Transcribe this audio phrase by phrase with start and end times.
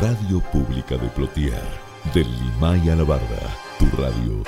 [0.00, 1.62] Radio Pública de Plotier,
[2.12, 4.42] del Limay a la Barda, tu radio.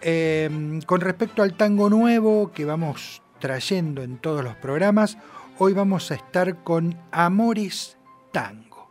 [0.00, 5.18] Em, con respecto al tango nuevo que vamos trayendo en todos los programas,
[5.58, 7.96] hoy vamos a estar con Amores
[8.32, 8.90] Tango,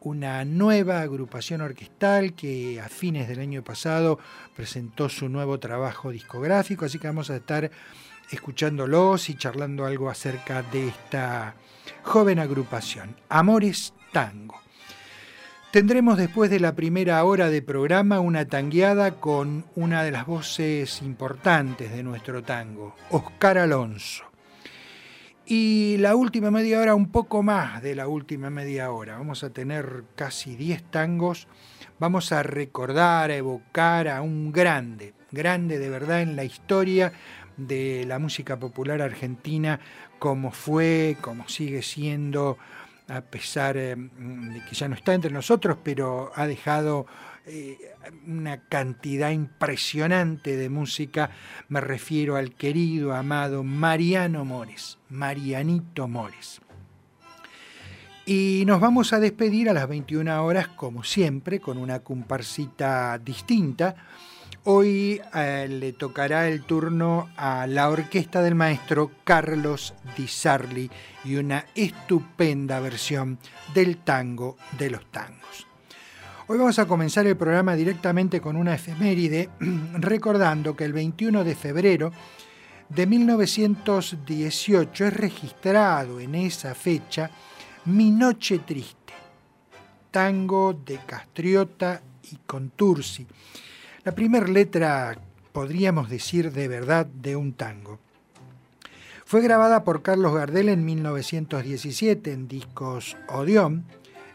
[0.00, 4.18] una nueva agrupación orquestal que a fines del año pasado
[4.56, 7.70] presentó su nuevo trabajo discográfico, así que vamos a estar
[8.30, 11.54] escuchándolos y charlando algo acerca de esta
[12.02, 13.16] joven agrupación.
[13.28, 14.60] Amores tango.
[15.70, 21.00] Tendremos después de la primera hora de programa una tangueada con una de las voces
[21.00, 24.24] importantes de nuestro tango, Oscar Alonso.
[25.46, 29.18] Y la última media hora, un poco más de la última media hora.
[29.18, 31.48] Vamos a tener casi 10 tangos.
[31.98, 37.12] Vamos a recordar, a evocar a un grande, grande de verdad en la historia
[37.56, 39.80] de la música popular argentina,
[40.18, 42.58] como fue, como sigue siendo
[43.10, 47.06] a pesar eh, de que ya no está entre nosotros, pero ha dejado
[47.46, 47.78] eh,
[48.26, 51.30] una cantidad impresionante de música.
[51.68, 56.60] Me refiero al querido, amado Mariano Mores, Marianito Mores.
[58.26, 63.96] Y nos vamos a despedir a las 21 horas, como siempre, con una comparsita distinta
[64.64, 70.90] Hoy eh, le tocará el turno a la orquesta del maestro Carlos Di Sarli
[71.24, 73.38] y una estupenda versión
[73.72, 75.66] del tango de los tangos.
[76.46, 79.48] Hoy vamos a comenzar el programa directamente con una efeméride,
[79.94, 82.12] recordando que el 21 de febrero
[82.90, 87.30] de 1918 es registrado en esa fecha
[87.86, 89.14] Mi Noche Triste,
[90.10, 93.26] tango de Castriota y Contursi
[94.10, 95.16] la primera letra,
[95.52, 98.00] podríamos decir de verdad, de un tango.
[99.24, 103.84] Fue grabada por Carlos Gardel en 1917 en discos Odeón.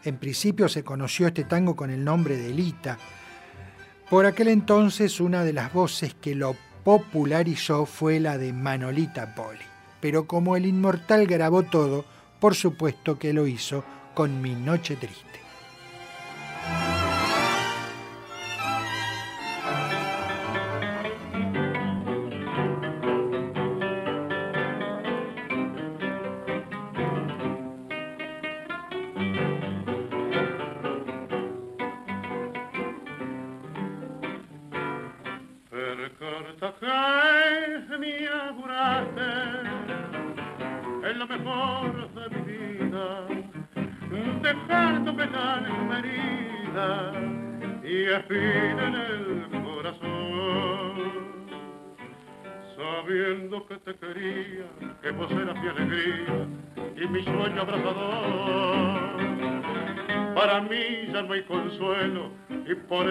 [0.02, 2.96] En principio se conoció este tango con el nombre de Lita.
[4.08, 9.60] Por aquel entonces una de las voces que lo popularizó fue la de Manolita Poli.
[10.00, 12.06] Pero como el inmortal grabó todo,
[12.40, 15.45] por supuesto que lo hizo con Mi Noche Triste.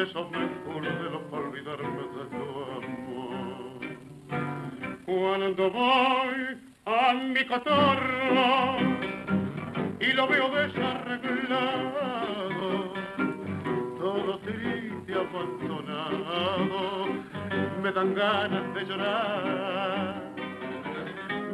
[0.05, 2.43] besos me envolvieron para olvidarme de tu
[2.77, 3.81] amor.
[5.05, 8.77] Cuando voy a mi cotorro
[9.99, 12.93] y lo veo desarreglado,
[13.97, 17.07] todo triste, abandonado,
[17.81, 20.23] me dan ganas de llorar.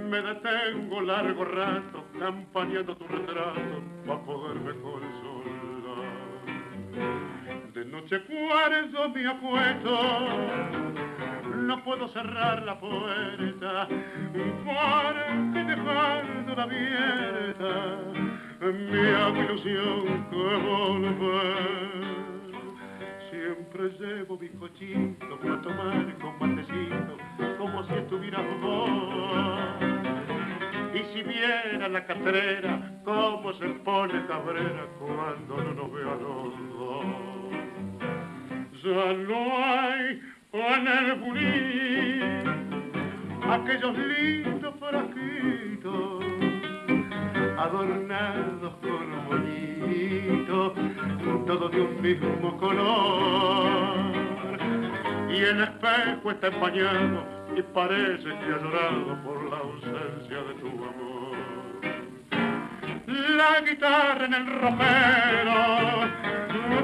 [0.09, 5.00] Me detengo largo rato campaneando tu retrato para poderme con
[7.81, 9.99] de noche cuarzo mi acuesto
[11.65, 13.87] no puedo cerrar la puerta
[14.63, 17.97] porque dejándola abierta
[18.61, 21.41] mi hago ilusión que volver.
[23.31, 27.17] Siempre llevo mi cochito para tomar con matecito
[27.57, 28.89] como si estuviera vos.
[30.93, 36.69] Y si viera la catrera, cómo se pone cabrera cuando no nos ve a los
[36.77, 37.30] dos.
[38.83, 40.19] Ya no hay
[40.53, 42.21] en el bulín
[43.47, 46.23] aquellos lindos frasquitos
[47.59, 50.73] adornados con bonitos,
[51.45, 53.99] todos de un mismo color.
[55.29, 57.23] Y el espejo está empañado
[57.55, 61.30] y parece que ha llorado por la ausencia de tu amor.
[63.07, 65.59] La guitarra en el ropero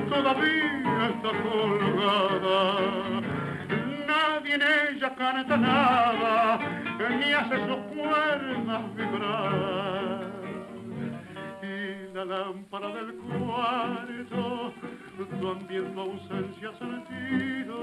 [0.09, 3.07] todavía está colgada
[4.07, 6.59] nadie en ella canta nada,
[7.19, 10.31] ni hace sus cuerdas vibrar.
[11.61, 14.73] Y la lámpara del cuarto
[15.41, 17.77] también tu ausencia ha sentido,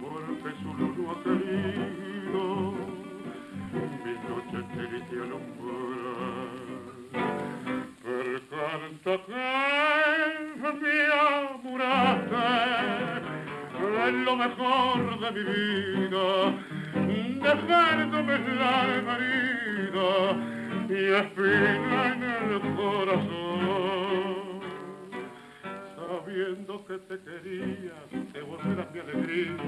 [0.00, 2.42] porque su luz no ha querido
[4.04, 5.55] mi noche triste alumbrar.
[8.76, 12.46] Que mi amuraste
[14.06, 16.26] es lo mejor de mi vida,
[17.40, 20.12] dejándome la herida
[20.90, 24.60] y espina en el corazón.
[25.96, 27.96] Sabiendo que te quería,
[28.34, 29.64] te volverás mi alegría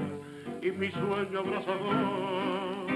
[0.61, 2.89] y mi sueño abrazador.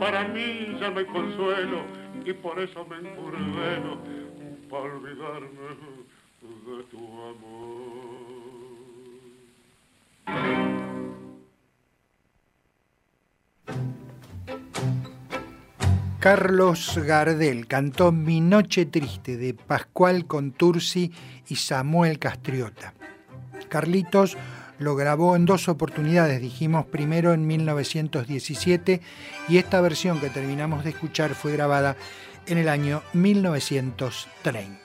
[0.00, 1.82] Para mí ya no hay consuelo
[2.24, 4.23] y por eso me encurdeno
[4.78, 5.68] olvidarme
[6.42, 8.14] de tu amor.
[16.24, 21.12] Carlos Gardel cantó Mi Noche Triste de Pascual Contursi
[21.48, 22.94] y Samuel Castriota.
[23.68, 24.38] Carlitos
[24.78, 29.02] lo grabó en dos oportunidades, dijimos primero en 1917
[29.48, 31.96] y esta versión que terminamos de escuchar fue grabada
[32.46, 34.78] en el año 1930.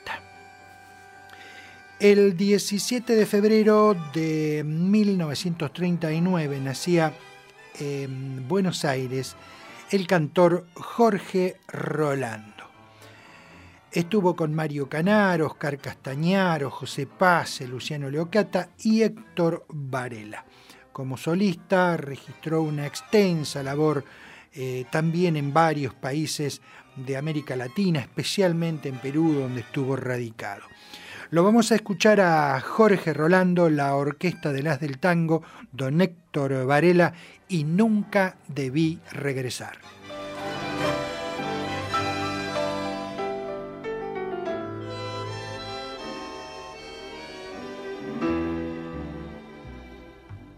[2.00, 7.14] El 17 de febrero de 1939 nacía
[7.80, 9.36] en Buenos Aires
[9.92, 12.60] el cantor Jorge Rolando.
[13.92, 20.46] Estuvo con Mario Canar, Oscar Castañaro, José Paz, Luciano Leocata y Héctor Varela.
[20.94, 24.06] Como solista registró una extensa labor
[24.54, 26.62] eh, también en varios países
[27.06, 30.64] de América Latina, especialmente en Perú, donde estuvo radicado.
[31.32, 36.66] Lo vamos a escuchar a Jorge Rolando, la Orquesta de las del Tango, don Héctor
[36.66, 37.14] Varela
[37.48, 39.78] y Nunca debí regresar.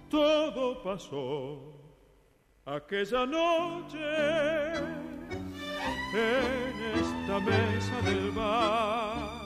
[0.09, 1.71] Todo pasó
[2.65, 5.10] aquella noche
[6.13, 9.41] en esta mesa del bar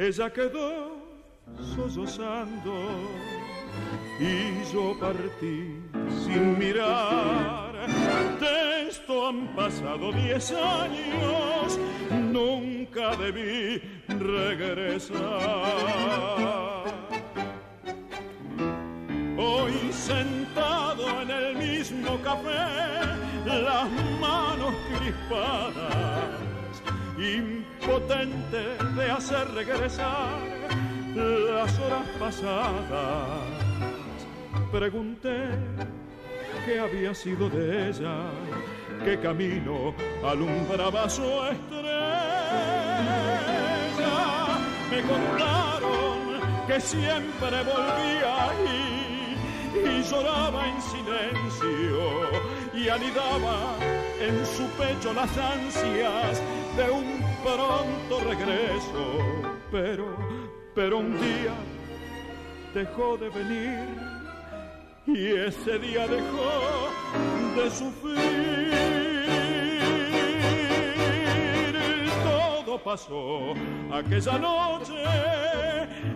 [0.00, 0.96] ella quedó
[1.76, 2.72] sollozando
[4.18, 5.76] y yo partí
[6.24, 7.86] sin mirar.
[8.40, 11.78] De esto han pasado diez años,
[12.10, 15.20] nunca debí regresar.
[19.42, 22.58] Hoy sentado en el mismo café,
[23.46, 23.88] las
[24.20, 26.28] manos crispadas
[27.16, 30.28] impotente de hacer regresar
[31.14, 33.40] las horas pasadas.
[34.70, 35.48] Pregunté
[36.66, 38.16] qué había sido de ella,
[39.06, 42.10] qué camino alumbraba su estrella.
[44.90, 48.99] Me contaron que siempre volvía y,
[49.84, 52.30] y lloraba en silencio
[52.74, 53.76] y anidaba
[54.20, 56.42] en su pecho las ansias
[56.76, 59.18] de un pronto regreso,
[59.70, 60.16] pero,
[60.74, 61.54] pero un día
[62.74, 63.88] dejó de venir
[65.06, 66.90] y ese día dejó
[67.56, 69.19] de sufrir.
[72.78, 73.52] Pasó
[73.92, 74.94] aquella noche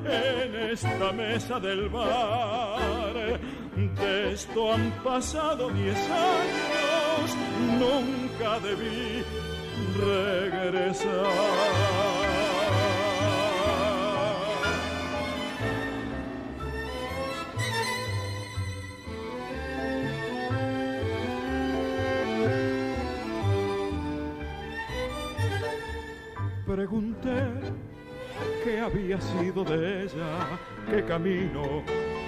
[0.05, 3.41] en esta mesa del bar.
[3.75, 7.37] De esto han pasado diez años,
[7.81, 9.25] nunca debí
[9.99, 12.14] regresar.
[26.75, 27.39] Pregunté
[28.65, 30.59] qué había sido de ella,
[30.91, 31.85] qué camino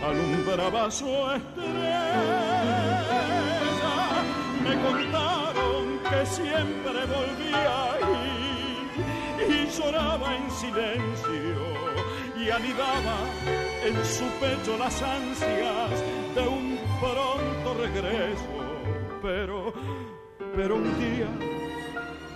[0.09, 2.13] alumbraba su estrella.
[4.63, 8.89] Me contaron que siempre volvía ahí
[9.49, 11.59] y lloraba en silencio
[12.41, 13.19] y anidaba
[13.85, 15.91] en su pecho las ansias
[16.37, 18.55] de un pronto regreso.
[19.21, 19.73] Pero,
[20.55, 21.27] pero un día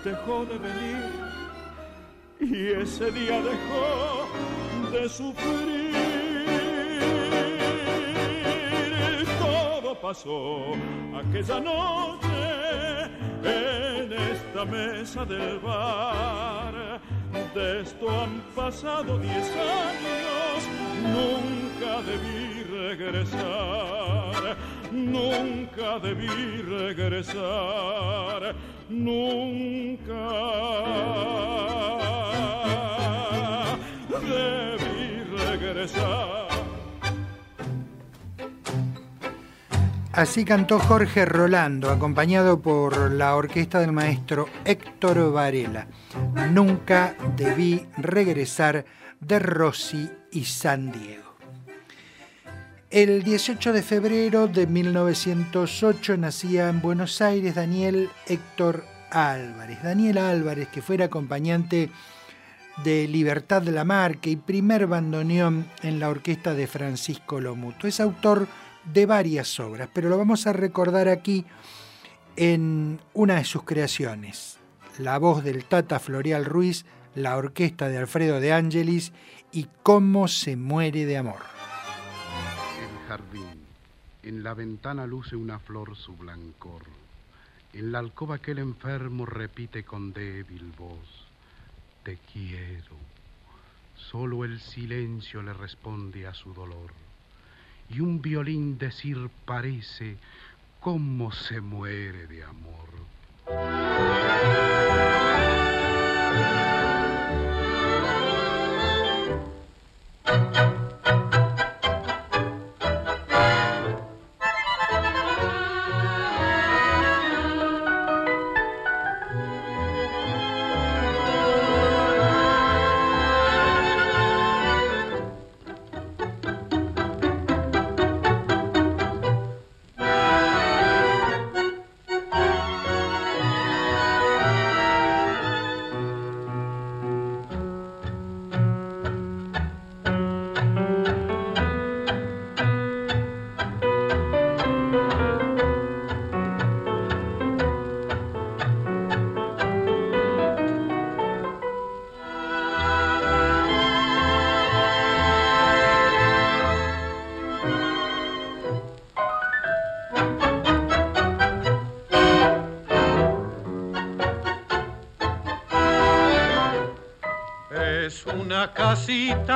[0.03, 1.30] dejó de venir
[2.41, 4.29] y ese día dejó
[4.91, 5.91] de sufrir.
[9.39, 10.73] Todo pasó
[11.15, 13.09] aquella noche
[13.45, 17.01] en esta mesa del bar.
[17.55, 20.69] De esto han pasado diez años,
[21.03, 24.57] nunca debí regresar,
[24.93, 28.55] nunca debí regresar,
[28.89, 30.15] nunca
[40.13, 45.87] Así cantó Jorge Rolando, acompañado por la orquesta del maestro Héctor Varela.
[46.51, 48.85] Nunca debí regresar
[49.21, 51.37] de Rossi y San Diego.
[52.91, 59.83] El 18 de febrero de 1908 nacía en Buenos Aires Daniel Héctor Álvarez.
[59.83, 61.89] Daniel Álvarez, que fuera acompañante
[62.85, 67.87] de Libertad de la Marca y primer bandoneón en la orquesta de Francisco Lomuto.
[67.87, 68.47] Es autor
[68.85, 71.45] de varias obras, pero lo vamos a recordar aquí
[72.37, 74.59] en una de sus creaciones,
[74.99, 79.13] la voz del Tata Florial Ruiz, la orquesta de Alfredo de Angelis
[79.53, 81.41] y Cómo se muere de amor.
[82.81, 83.67] El jardín,
[84.23, 86.83] en la ventana luce una flor su blancor,
[87.75, 91.20] en la alcoba aquel enfermo repite con débil voz
[92.03, 92.97] te quiero.
[93.97, 96.93] Solo el silencio le responde a su dolor.
[97.89, 100.17] Y un violín decir parece
[100.81, 102.81] cómo se muere de amor.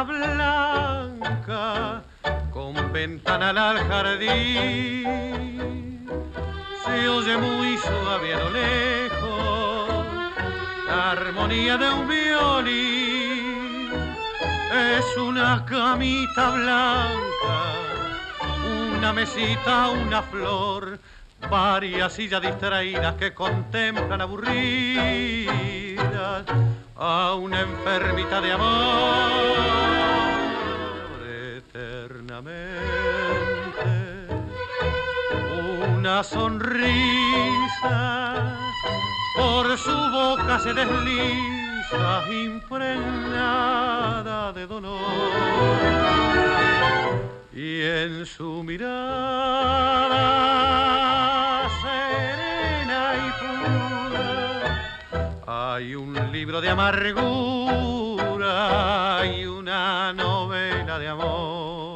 [0.02, 2.02] Blanca
[2.50, 5.04] con ventana al jardín.
[6.84, 9.88] Se oye muy suave a lo lejos
[10.86, 13.92] la armonía de un violín.
[14.72, 17.74] Es una camita blanca,
[18.96, 20.98] una mesita, una flor,
[21.48, 25.54] varias sillas distraídas que contemplan aburridas
[26.96, 28.64] a una enfermita de amor
[31.56, 32.74] eternamente.
[35.92, 37.36] Una sonrisa
[39.36, 42.92] por su boca se desliza impregnada
[44.52, 45.00] de dolor
[47.52, 50.04] y en su mirada
[55.74, 57.22] hay un libro de amargura
[59.26, 61.93] y una novela de amor.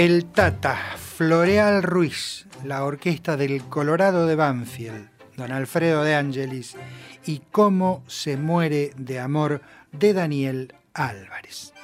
[0.00, 6.74] El Tata, Floreal Ruiz, la orquesta del Colorado de Banfield, don Alfredo de Angelis
[7.26, 9.60] y Cómo se muere de amor
[9.92, 11.74] de Daniel Álvarez.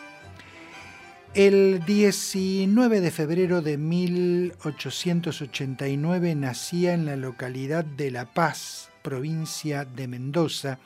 [1.34, 10.08] El 19 de febrero de 1889 nacía en la localidad de La Paz, provincia de
[10.08, 10.78] Mendoza,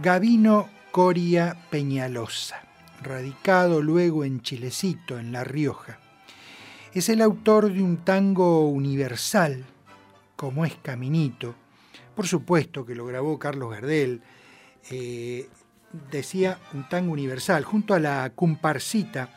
[0.00, 2.62] Gavino Coria Peñalosa,
[3.02, 5.98] radicado luego en Chilecito, en La Rioja.
[6.94, 9.64] Es el autor de un tango universal,
[10.36, 11.56] como es Caminito.
[12.14, 14.22] Por supuesto que lo grabó Carlos Gardel.
[14.92, 15.48] Eh,
[16.12, 19.28] decía un tango universal, junto a la comparsita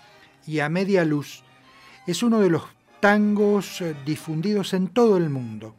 [0.45, 1.43] y a media luz.
[2.05, 2.61] Es uno de los
[2.99, 5.73] tangos eh, difundidos en todo el mundo.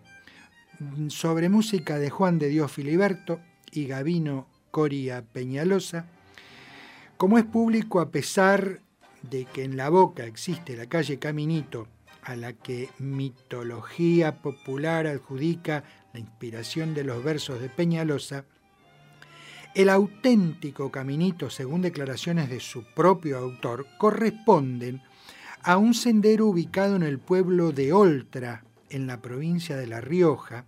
[1.06, 3.38] Sobre música de Juan de Dios Filiberto
[3.70, 6.06] y Gavino Coria Peñalosa.
[7.16, 8.80] Como es público a pesar
[9.22, 11.88] de que en la boca existe la calle Caminito,
[12.22, 18.44] a la que mitología popular adjudica la inspiración de los versos de Peñalosa,
[19.75, 25.02] el auténtico caminito, según declaraciones de su propio autor, corresponden
[25.62, 30.64] a un sendero ubicado en el pueblo de Oltra, en la provincia de La Rioja,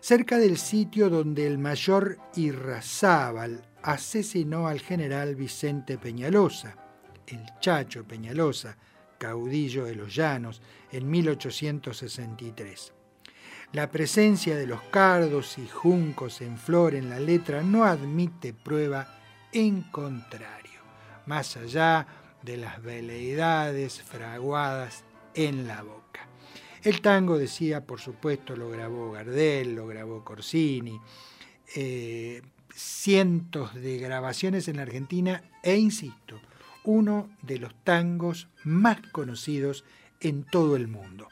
[0.00, 6.85] cerca del sitio donde el mayor Irrazábal asesinó al general Vicente Peñalosa
[7.26, 8.76] el Chacho Peñalosa,
[9.18, 10.60] caudillo de los llanos,
[10.92, 12.92] en 1863.
[13.72, 19.08] La presencia de los cardos y juncos en flor en la letra no admite prueba
[19.52, 20.80] en contrario,
[21.26, 22.06] más allá
[22.42, 26.28] de las veleidades fraguadas en la boca.
[26.82, 31.00] El tango, decía, por supuesto, lo grabó Gardel, lo grabó Corsini,
[31.74, 36.40] eh, cientos de grabaciones en la Argentina e, insisto,
[36.86, 39.84] uno de los tangos más conocidos
[40.20, 41.28] en todo el mundo.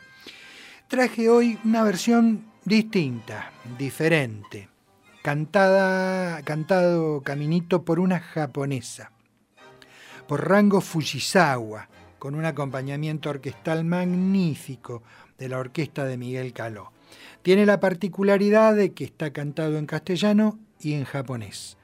[0.88, 4.68] Traje hoy una versión distinta, diferente,
[5.22, 9.10] cantada, cantado caminito por una japonesa,
[10.28, 11.88] por Rango Fujisawa,
[12.18, 15.02] con un acompañamiento orquestal magnífico
[15.38, 16.92] de la orquesta de Miguel Caló.
[17.42, 21.76] Tiene la particularidad de que está cantado en castellano y en japonés.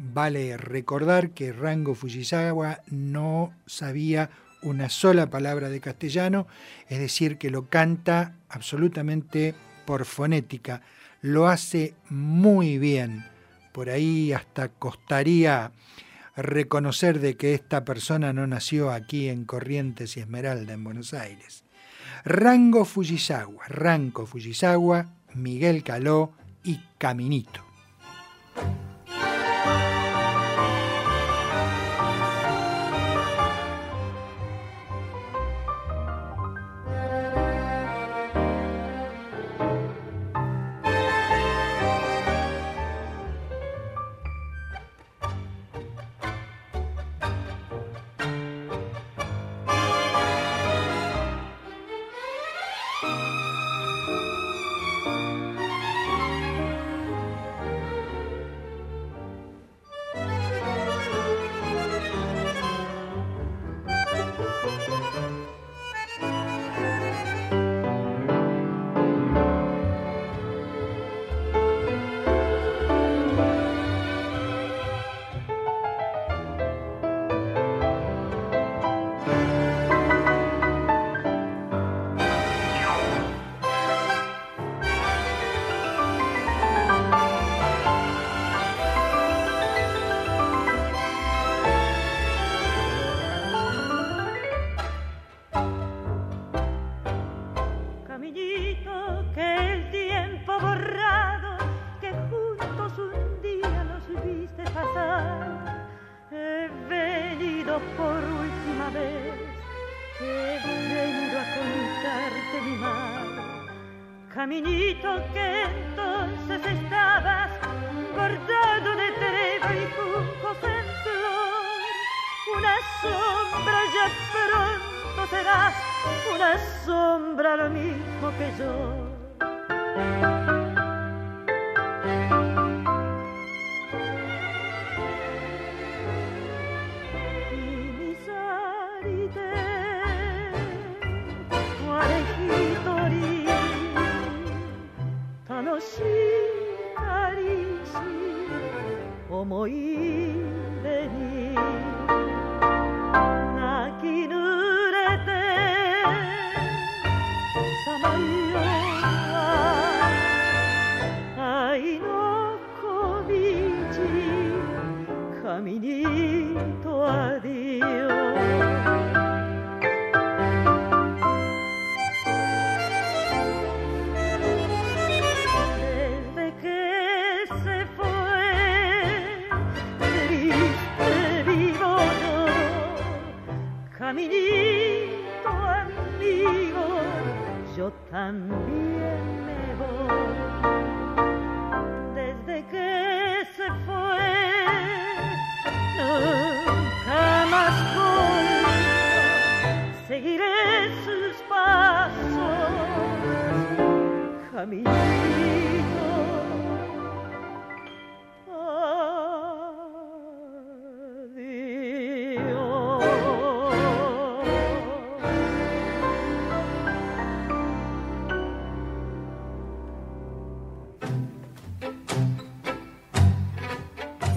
[0.00, 4.30] Vale recordar que Rango Fujisawa no sabía
[4.62, 6.46] una sola palabra de castellano,
[6.88, 9.56] es decir, que lo canta absolutamente
[9.86, 10.82] por fonética,
[11.20, 13.24] lo hace muy bien.
[13.72, 15.72] Por ahí hasta costaría
[16.36, 21.64] reconocer de que esta persona no nació aquí en Corrientes y Esmeralda, en Buenos Aires.
[22.24, 27.64] Rango Fujisawa, Rango Fujisawa, Miguel Caló y Caminito.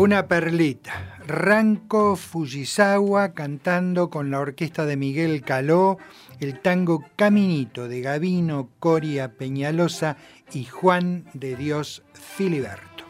[0.02, 1.20] Una perlita.
[1.28, 6.00] Ranco Fujisawa cantando con la orquesta de Miguel Caló
[6.40, 10.18] el tango Caminito de Gavino Coria Peñalosa
[10.54, 13.04] y Juan de Dios Filiberto.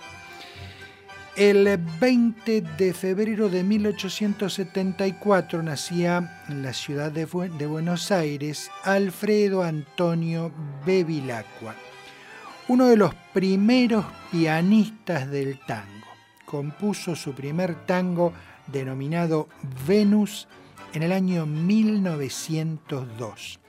[1.37, 7.25] El 20 de febrero de 1874 nacía en la ciudad de,
[7.57, 10.51] de Buenos Aires Alfredo Antonio
[10.85, 11.73] Bevilacqua,
[12.67, 16.00] uno de los primeros pianistas del tango
[16.51, 18.33] compuso su primer tango
[18.67, 19.47] denominado
[19.87, 20.49] Venus
[20.93, 23.61] en el año 1902.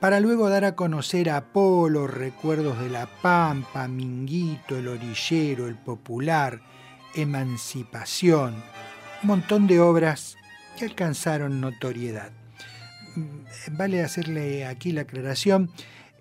[0.00, 5.76] Para luego dar a conocer a Apolo, Recuerdos de la Pampa, Minguito, El Orillero, El
[5.76, 6.62] Popular,
[7.14, 8.54] Emancipación,
[9.22, 10.38] un montón de obras
[10.78, 12.32] que alcanzaron notoriedad.
[13.72, 15.70] Vale hacerle aquí la aclaración,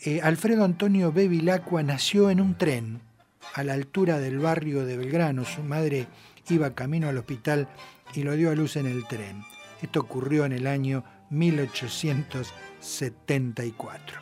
[0.02, 3.08] eh, Alfredo Antonio Bevilacqua nació en un tren
[3.54, 5.46] a la altura del barrio de Belgrano.
[5.46, 6.08] Su madre
[6.50, 7.68] iba camino al hospital
[8.14, 9.46] y lo dio a luz en el tren.
[9.82, 14.20] Esto ocurrió en el año 1874.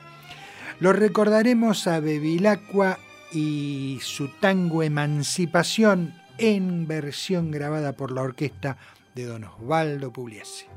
[0.80, 3.00] Lo recordaremos a Bevilacqua
[3.32, 8.78] y su tango Emancipación en versión grabada por la orquesta
[9.16, 10.68] de don Osvaldo Pugliese.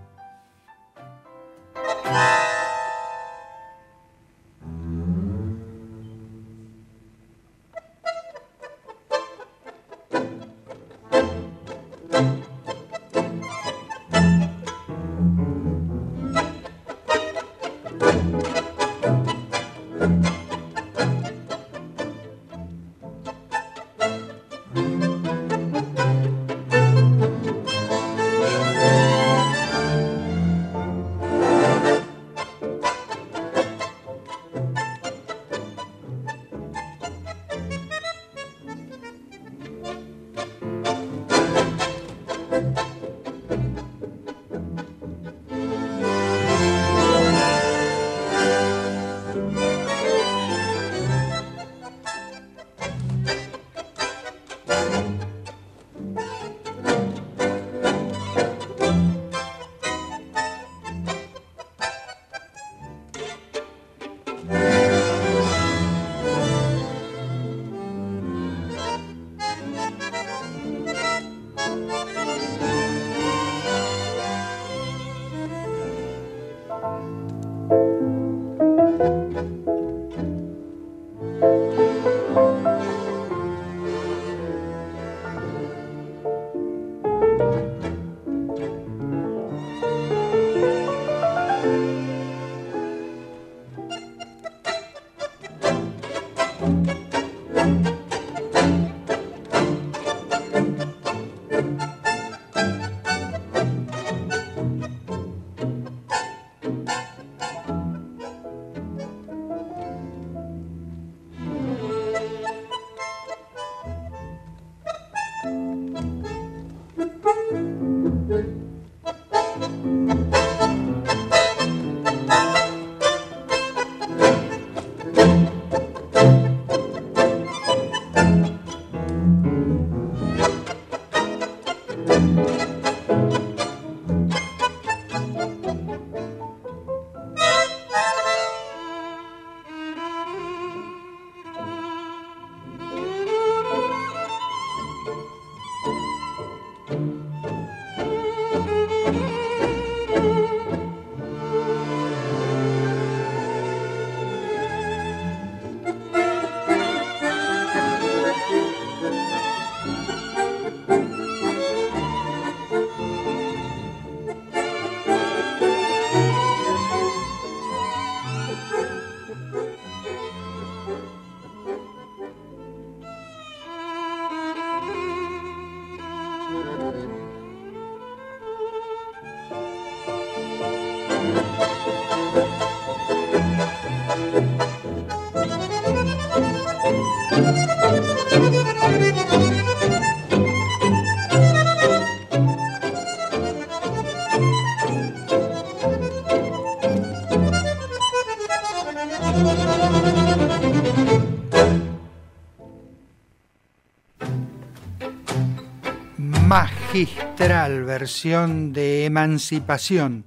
[207.78, 210.24] Versión de Emancipación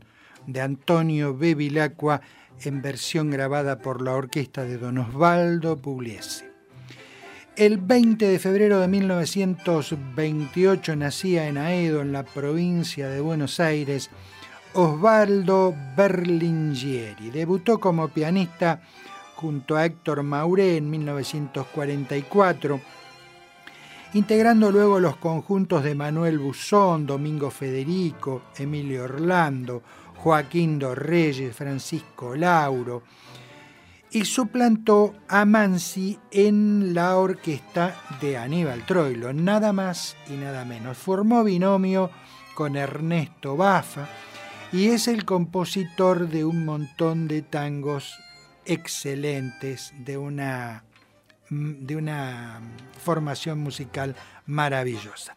[0.47, 2.21] de Antonio Bevilacqua
[2.61, 6.51] en versión grabada por la orquesta de Don Osvaldo Pugliese.
[7.55, 14.09] El 20 de febrero de 1928 nacía en Aedo, en la provincia de Buenos Aires,
[14.73, 17.29] Osvaldo Berlingieri.
[17.29, 18.81] Debutó como pianista
[19.35, 22.81] junto a Héctor Mauré en 1944
[24.13, 29.81] integrando luego los conjuntos de Manuel Buzón, Domingo Federico, Emilio Orlando,
[30.17, 33.03] Joaquín Dorreyes, Francisco Lauro,
[34.11, 40.97] y suplantó a Mansi en la orquesta de Aníbal Troilo, nada más y nada menos.
[40.97, 42.11] Formó binomio
[42.53, 44.07] con Ernesto Bafa
[44.71, 48.15] y es el compositor de un montón de tangos
[48.65, 50.83] excelentes, de una
[51.53, 52.59] de una
[53.03, 55.35] formación musical maravillosa.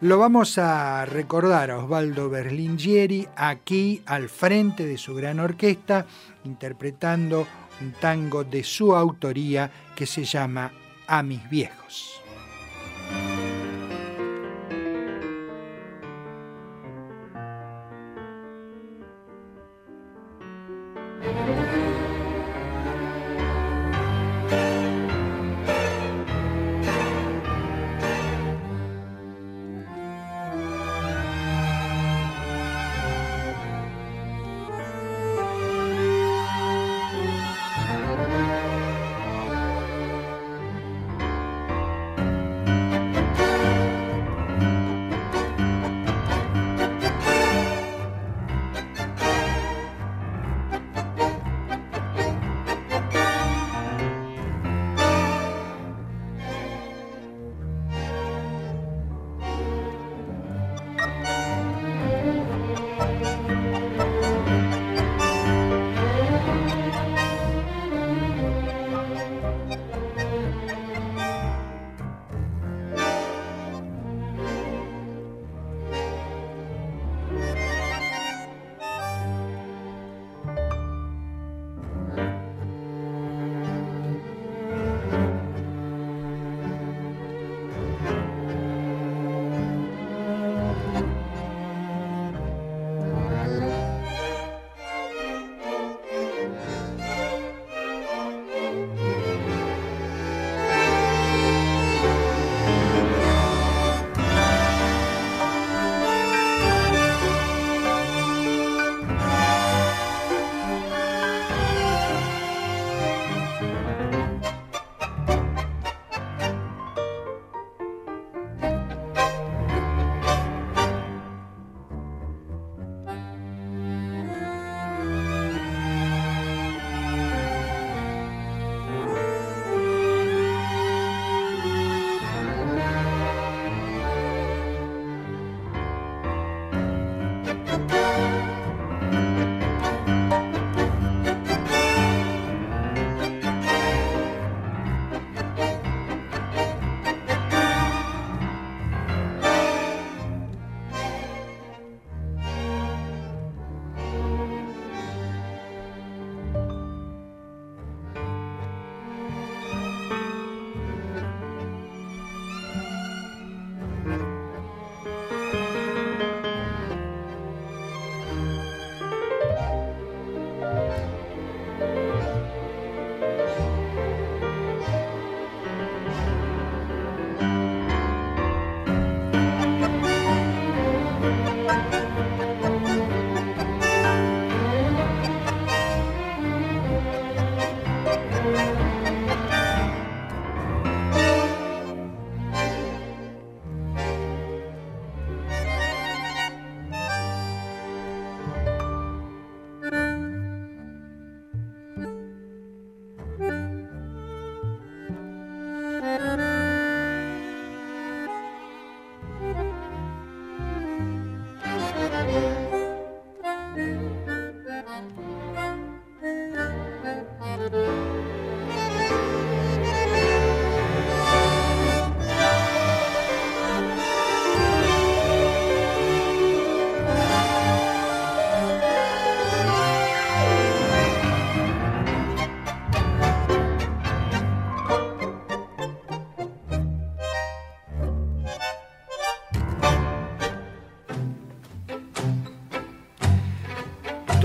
[0.00, 6.04] Lo vamos a recordar a Osvaldo Berlingieri aquí al frente de su gran orquesta,
[6.44, 7.46] interpretando
[7.80, 10.70] un tango de su autoría que se llama
[11.06, 12.25] A mis viejos.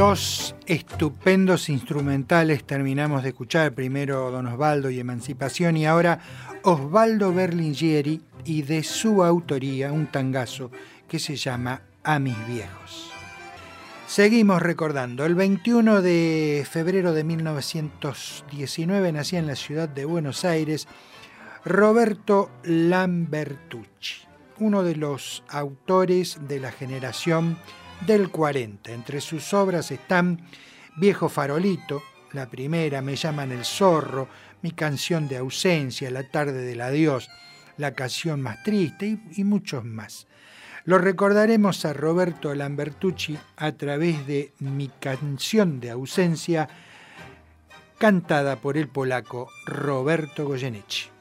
[0.01, 6.17] Dos estupendos instrumentales terminamos de escuchar, primero Don Osvaldo y Emancipación y ahora
[6.63, 10.71] Osvaldo Berlingieri y de su autoría un tangazo
[11.07, 13.11] que se llama A mis viejos.
[14.07, 20.87] Seguimos recordando, el 21 de febrero de 1919 nacía en la ciudad de Buenos Aires
[21.63, 24.25] Roberto Lambertucci,
[24.57, 27.59] uno de los autores de la generación
[28.05, 28.91] del 40.
[28.91, 30.41] Entre sus obras están
[30.97, 32.01] Viejo Farolito,
[32.33, 34.27] la primera, Me llaman el zorro,
[34.61, 37.29] Mi canción de ausencia, La tarde del adiós,
[37.77, 40.27] La canción más triste y, muchos más.
[40.83, 46.69] Lo recordaremos a Roberto Lambertucci a través de Mi canción de ausencia,
[47.99, 51.11] cantada por el polaco Roberto Goyeneche.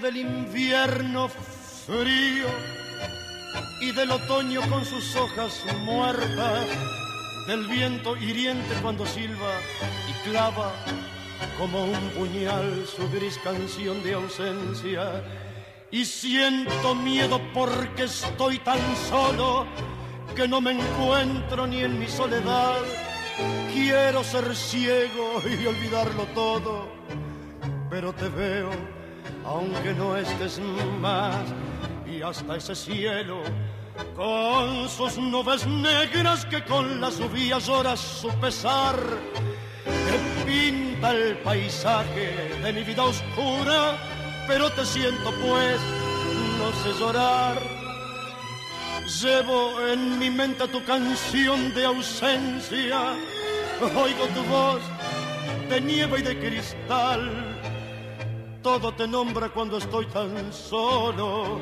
[0.00, 2.46] Del invierno frío
[3.80, 6.66] y del otoño con sus hojas muertas,
[7.46, 9.54] del viento hiriente cuando silba
[10.08, 10.72] y clava
[11.58, 15.24] como un puñal su gris canción de ausencia.
[15.90, 19.66] Y siento miedo porque estoy tan solo
[20.36, 22.76] que no me encuentro ni en mi soledad.
[23.72, 26.88] Quiero ser ciego y olvidarlo todo,
[27.90, 28.97] pero te veo
[29.48, 30.60] aunque no estés
[31.00, 31.44] más,
[32.06, 33.42] y hasta ese cielo
[34.14, 38.96] con sus nubes negras que con las lluvias horas su pesar,
[39.84, 43.96] que pinta el paisaje de mi vida oscura,
[44.46, 45.80] pero te siento pues,
[46.58, 47.58] no sé llorar.
[49.22, 53.00] Llevo en mi mente tu canción de ausencia,
[53.80, 54.82] oigo tu voz
[55.70, 57.47] de nieve y de cristal
[58.62, 61.58] todo te nombra cuando estoy tan solo,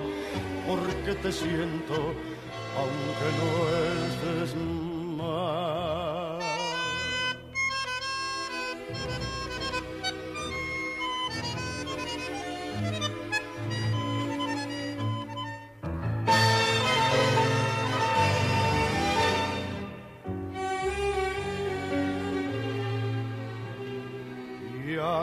[0.66, 2.14] porque te siento
[2.76, 3.48] aunque no
[4.06, 4.54] estés
[5.16, 6.44] más.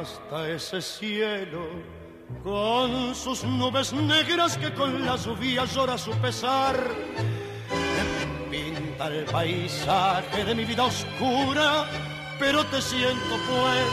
[0.03, 1.65] Hasta ese cielo
[2.43, 6.75] con sus nubes negras que con las lluvias llora su pesar.
[8.51, 11.85] Pinta el paisaje de mi vida oscura,
[12.37, 13.87] pero te siento pues,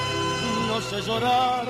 [0.68, 1.66] no sé llorar.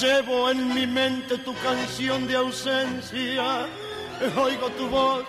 [0.00, 3.66] Llevo en mi mente tu canción de ausencia,
[4.36, 5.24] oigo tu voz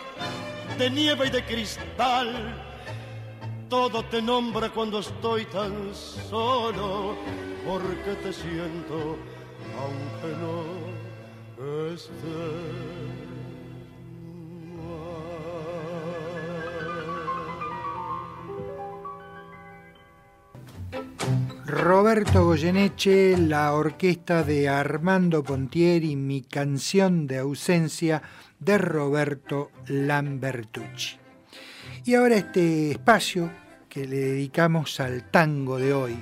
[0.78, 2.65] de nieve y de cristal
[3.70, 7.16] todo te nombra cuando estoy tan solo,
[7.66, 9.18] porque te siento
[9.80, 12.12] aunque no estés.
[21.68, 28.22] Roberto Goyeneche, la orquesta de Armando Pontieri, mi canción de ausencia
[28.60, 31.25] de Roberto Lambertucci.
[32.08, 33.50] Y ahora este espacio
[33.90, 36.16] que le dedicamos al tango de hoy.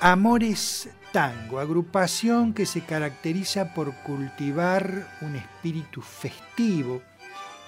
[0.00, 7.00] Amores Tango, agrupación que se caracteriza por cultivar un espíritu festivo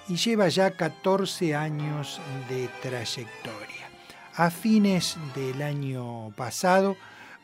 [0.07, 2.21] y lleva ya 14 años
[2.51, 3.89] de trayectoria.
[4.35, 6.95] A fines del año pasado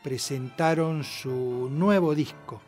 [0.03, 2.61] presentaron su nuevo disco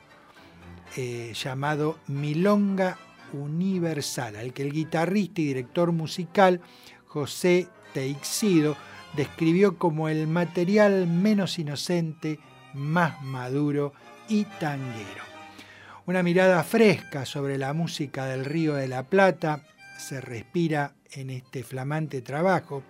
[0.97, 2.97] eh, llamado Milonga
[3.33, 6.61] universal, al que el guitarrista y director musical
[7.05, 8.75] José Teixido
[9.15, 12.39] describió como el material menos inocente,
[12.73, 13.93] más maduro
[14.27, 15.23] y tanguero.
[16.05, 19.61] Una mirada fresca sobre la música del Río de la Plata
[19.97, 22.83] se respira en este flamante trabajo,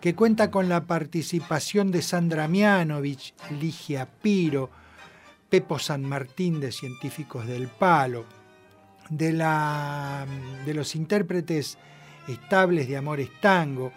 [0.00, 4.70] que cuenta con la participación de Sandra Mianovich, Ligia Piro,
[5.48, 8.24] Pepo San Martín de Científicos del Palo,
[9.12, 10.26] de, la,
[10.64, 11.78] de los intérpretes
[12.28, 13.92] estables de Amores Tango,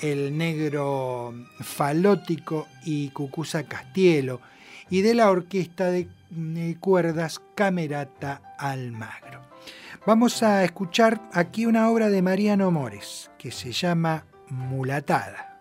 [0.00, 4.40] El Negro Falótico y Cucusa Castielo,
[4.90, 6.08] y de la orquesta de
[6.80, 9.40] cuerdas Camerata Almagro.
[10.06, 15.60] Vamos a escuchar aquí una obra de Mariano Mores que se llama Mulatada.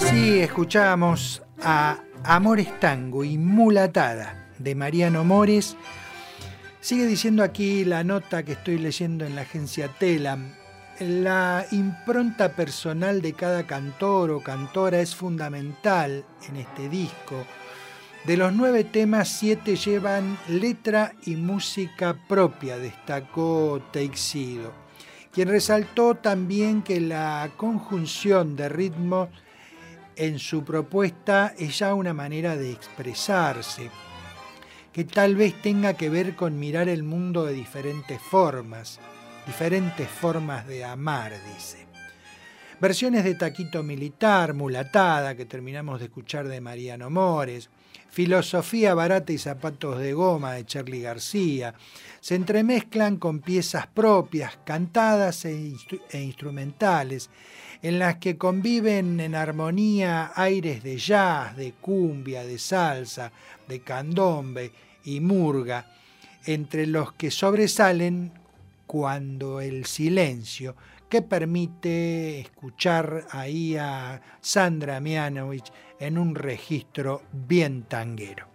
[0.00, 5.76] Así escuchábamos a Amores Tango y Mulatada de Mariano Mores.
[6.80, 10.54] Sigue diciendo aquí la nota que estoy leyendo en la agencia Telam.
[11.00, 17.44] La impronta personal de cada cantor o cantora es fundamental en este disco.
[18.24, 24.72] De los nueve temas, siete llevan letra y música propia, destacó Teixido,
[25.30, 29.28] quien resaltó también que la conjunción de ritmos
[30.20, 33.90] en su propuesta es ya una manera de expresarse,
[34.92, 39.00] que tal vez tenga que ver con mirar el mundo de diferentes formas,
[39.46, 41.86] diferentes formas de amar, dice.
[42.82, 47.70] Versiones de Taquito Militar, Mulatada, que terminamos de escuchar de Mariano Mores,
[48.10, 51.74] Filosofía barata y zapatos de goma de Charlie García,
[52.20, 55.74] se entremezclan con piezas propias, cantadas e,
[56.10, 57.30] e instrumentales,
[57.82, 63.32] en las que conviven en armonía aires de jazz, de cumbia, de salsa,
[63.66, 64.72] de candombe
[65.04, 65.86] y murga,
[66.44, 68.32] entre los que sobresalen
[68.86, 70.74] cuando el silencio
[71.08, 78.46] que permite escuchar ahí a Sandra Mianovich en un registro bien tanguero.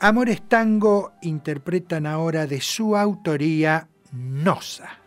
[0.00, 4.98] Amores Tango interpretan ahora de su autoría Nosa.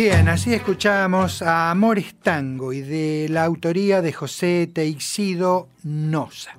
[0.00, 6.52] Bien, así escuchábamos a Amores Tango y de la autoría de José Teixido Noza.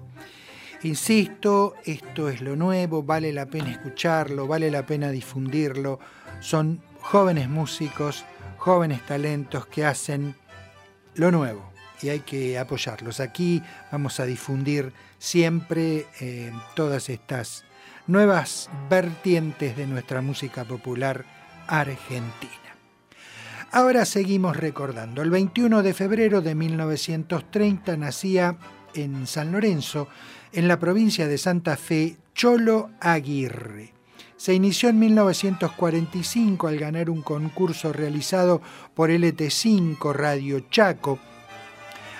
[0.84, 6.02] Insisto, esto es lo nuevo, vale la pena escucharlo, vale la pena difundirlo.
[6.42, 8.26] Son jóvenes músicos,
[8.58, 10.36] jóvenes talentos que hacen
[11.16, 11.72] lo nuevo
[12.02, 13.22] y hay que apoyarlos.
[13.22, 17.64] Aquí vamos a difundir siempre eh, todas estas
[18.06, 21.24] nuevas vertientes de nuestra música popular
[21.68, 22.69] argentina.
[23.72, 25.22] Ahora seguimos recordando.
[25.22, 28.58] El 21 de febrero de 1930 nacía
[28.96, 30.08] en San Lorenzo,
[30.52, 33.94] en la provincia de Santa Fe, Cholo Aguirre.
[34.38, 38.60] Se inició en 1945 al ganar un concurso realizado
[38.96, 41.20] por LT5 Radio Chaco,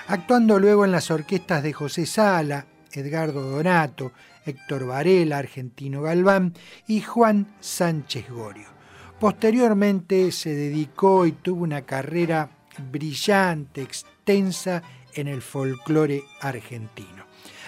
[0.08, 4.12] actuando luego en las orquestas de José Sala, Edgardo Donato,
[4.46, 6.54] Héctor Varela, Argentino Galván
[6.86, 8.79] y Juan Sánchez Gorio.
[9.20, 12.50] Posteriormente se dedicó y tuvo una carrera
[12.90, 14.82] brillante, extensa
[15.14, 17.26] en el folclore argentino.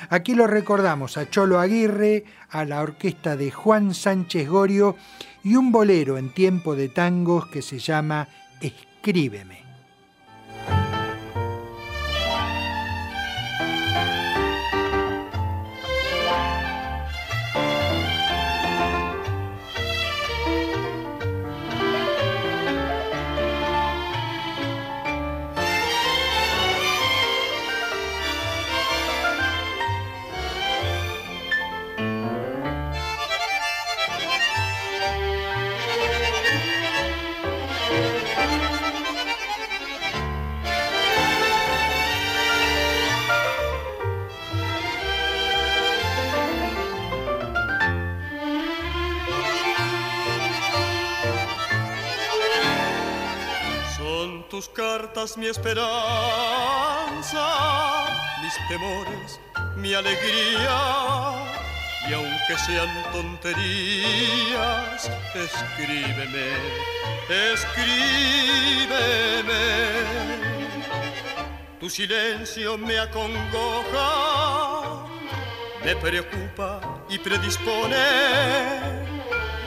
[0.09, 4.95] Aquí lo recordamos a Cholo Aguirre, a la orquesta de Juan Sánchez Gorio
[5.43, 8.29] y un bolero en tiempo de tangos que se llama
[8.61, 9.60] Escríbeme.
[55.37, 55.85] Mi esperanza,
[58.41, 59.39] mis temores,
[59.75, 60.79] mi alegría.
[62.09, 66.53] Y aunque sean tonterías, escríbeme,
[67.53, 69.51] escríbeme.
[71.79, 75.05] Tu silencio me acongoja,
[75.85, 78.07] me preocupa y predispone.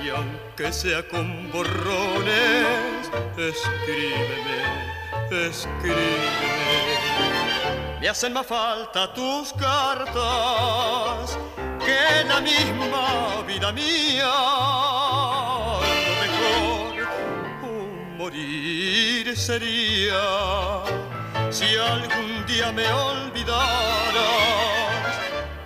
[0.04, 4.93] Y aunque sea con borrones, escríbeme
[5.30, 6.54] escríbeme.
[8.00, 11.38] Me hacen más falta tus cartas
[11.84, 14.30] que la misma vida mía.
[15.80, 17.08] Lo mejor
[17.62, 20.20] un morir sería
[21.50, 23.64] si algún día me olvidaras.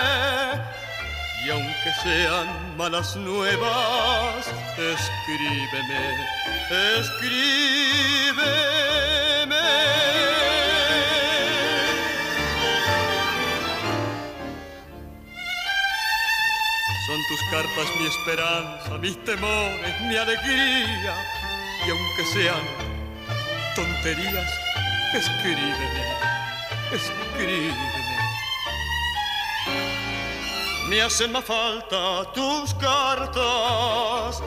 [1.50, 4.46] y aunque sean malas nuevas,
[4.78, 6.14] escríbeme,
[6.98, 7.70] escríbeme.
[17.06, 21.14] Son tus cartas mi esperanza, mis temores, mi alegría.
[21.84, 22.64] Y aunque sean
[23.74, 24.50] tonterías,
[25.14, 26.04] escríbeme,
[26.92, 27.99] escríbeme
[30.90, 34.42] me hacen más falta tus cartas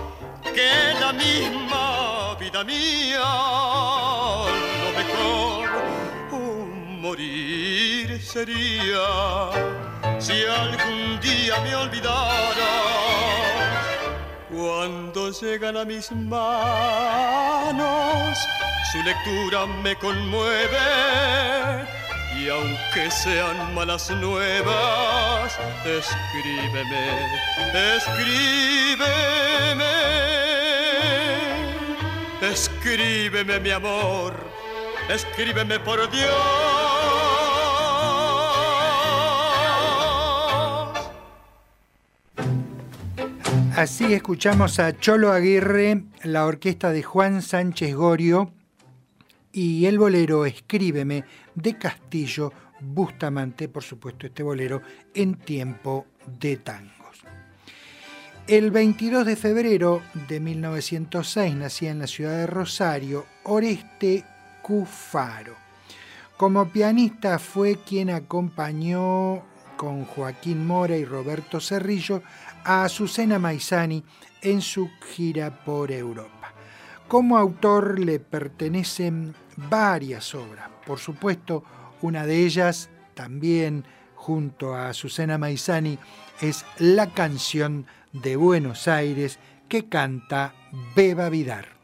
[0.54, 3.24] que la misma vida mía.
[4.84, 5.70] Lo mejor
[6.32, 9.08] un morir sería
[10.20, 12.74] si algún día me olvidara.
[14.54, 17.18] Cuando llegan a mis manos,
[18.92, 20.78] su lectura me conmueve
[22.44, 27.28] y aunque sean malas nuevas, escríbeme,
[27.96, 29.04] escríbeme,
[32.42, 34.34] escríbeme mi amor,
[35.10, 36.34] escríbeme por Dios.
[43.76, 48.52] Así escuchamos a Cholo Aguirre, la orquesta de Juan Sánchez Gorio
[49.54, 51.24] y el bolero Escríbeme
[51.54, 52.52] de Castillo
[52.82, 54.82] Bustamante, por supuesto este bolero
[55.14, 56.08] en tiempo
[56.40, 57.24] de tangos.
[58.48, 64.26] El 22 de febrero de 1906 nacía en la ciudad de Rosario Oreste
[64.62, 65.56] Cufaro.
[66.36, 69.44] Como pianista fue quien acompañó
[69.78, 72.24] con Joaquín Mora y Roberto Cerrillo
[72.66, 74.04] a Azucena Maizani
[74.42, 76.54] en su gira por Europa.
[77.08, 80.70] Como autor le pertenecen varias obras.
[80.86, 81.64] Por supuesto,
[82.02, 83.86] una de ellas también
[84.16, 85.98] junto a Susana Maizani
[86.42, 90.54] es la canción de Buenos Aires que canta
[90.96, 91.83] Beba Vidar.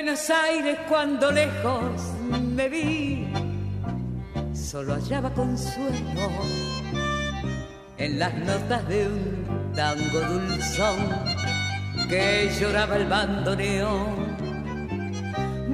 [0.00, 2.00] Buenos Aires cuando lejos
[2.54, 3.26] me vi,
[4.54, 6.30] solo hallaba consuelo
[7.96, 10.98] en las notas de un tango dulzón
[12.08, 14.36] que lloraba el bandoneón.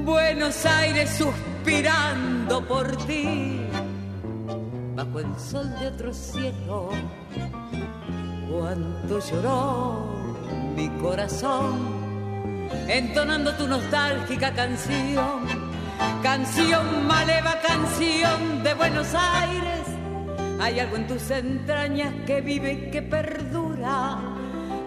[0.07, 3.61] Buenos Aires suspirando por ti,
[4.97, 6.89] bajo el sol de otro cielo,
[8.49, 10.07] cuánto lloró
[10.75, 11.94] mi corazón
[12.89, 15.47] entonando tu nostálgica canción,
[16.23, 19.81] canción maleva, canción de Buenos Aires.
[20.61, 24.19] Hay algo en tus entrañas que vive y que perdura,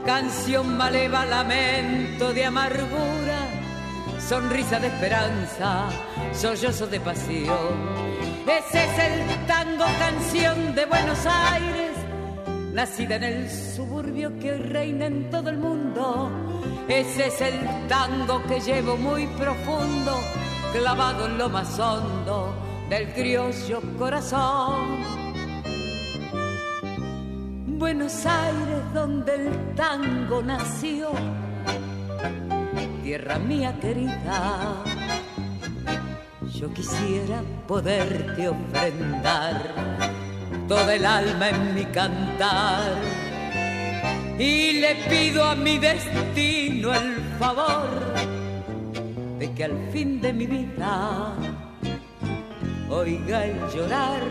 [0.06, 3.40] canción maleva, lamento de amargura,
[4.20, 5.90] sonrisa de esperanza,
[6.34, 8.08] sollozo de pasión.
[8.48, 11.92] Ese es el tango canción de Buenos Aires,
[12.74, 16.32] nacida en el suburbio que reina en todo el mundo
[16.88, 20.20] ese es el tango que llevo muy profundo,
[20.72, 22.56] clavado en lo más hondo
[22.90, 25.04] del criollo corazón.
[27.78, 31.12] Buenos Aires donde el tango nació,
[33.04, 34.84] tierra mía querida,
[36.54, 39.76] yo quisiera poderte ofrendar
[40.68, 43.27] toda el alma en mi cantar
[44.40, 47.90] y le pido a mi destino el favor
[49.40, 51.34] de que al fin de mi vida
[52.90, 54.22] oiga el llorar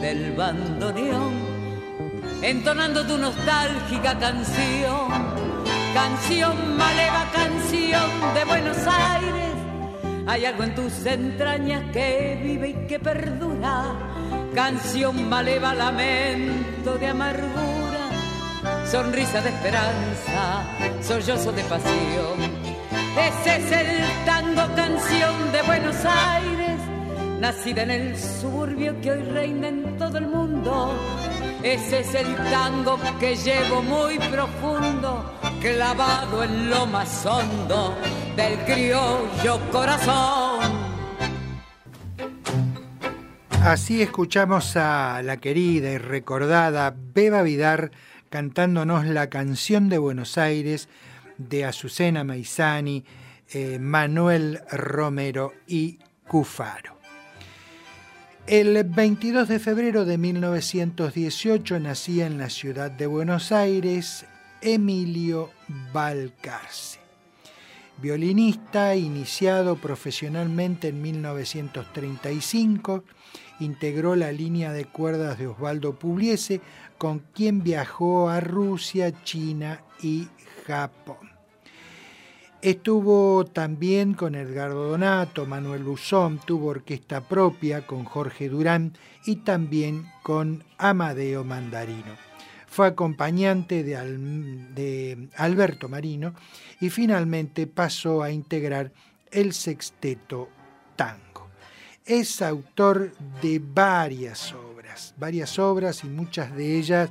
[0.00, 1.32] del bandoneón,
[2.42, 5.08] entonando tu nostálgica canción,
[5.94, 9.54] canción maleva, canción de Buenos Aires.
[10.26, 13.94] Hay algo en tus entrañas que vive y que perdura,
[14.54, 17.83] canción maleva, lamento de amargura
[18.94, 20.62] sonrisa de esperanza,
[21.02, 22.38] sollozo de pasión.
[23.18, 26.78] Ese es el tango canción de Buenos Aires,
[27.40, 30.94] nacida en el suburbio que hoy reina en todo el mundo.
[31.64, 35.28] Ese es el tango que llevo muy profundo,
[35.60, 37.96] clavado en lo más hondo
[38.36, 40.84] del criollo corazón.
[43.60, 47.90] Así escuchamos a la querida y recordada Beba Vidar
[48.34, 50.88] cantándonos la canción de Buenos Aires
[51.38, 53.04] de Azucena Maizani,
[53.52, 56.98] eh, Manuel Romero y Cufaro.
[58.48, 64.26] El 22 de febrero de 1918 nacía en la ciudad de Buenos Aires
[64.60, 65.52] Emilio
[65.92, 66.98] Balcarce.
[67.98, 73.04] Violinista iniciado profesionalmente en 1935,
[73.60, 76.60] integró la línea de cuerdas de Osvaldo Pugliese,
[77.04, 80.26] con quien viajó a Rusia, China y
[80.66, 81.32] Japón.
[82.62, 88.94] Estuvo también con Edgardo Donato, Manuel Luzón, tuvo orquesta propia con Jorge Durán
[89.26, 92.16] y también con Amadeo Mandarino.
[92.68, 93.96] Fue acompañante de,
[94.74, 96.32] de Alberto Marino
[96.80, 98.92] y finalmente pasó a integrar
[99.30, 100.48] el sexteto
[100.96, 101.50] tango.
[102.06, 104.63] Es autor de varias obras
[105.16, 107.10] varias, obras y muchas de ellas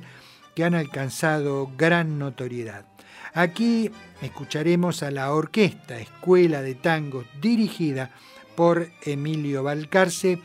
[0.54, 2.86] que han alcanzado gran notoriedad.
[3.32, 3.90] Aquí
[4.22, 8.10] escucharemos a la orquesta Escuela de Tangos dirigida
[8.54, 10.38] por Emilio Balcarce,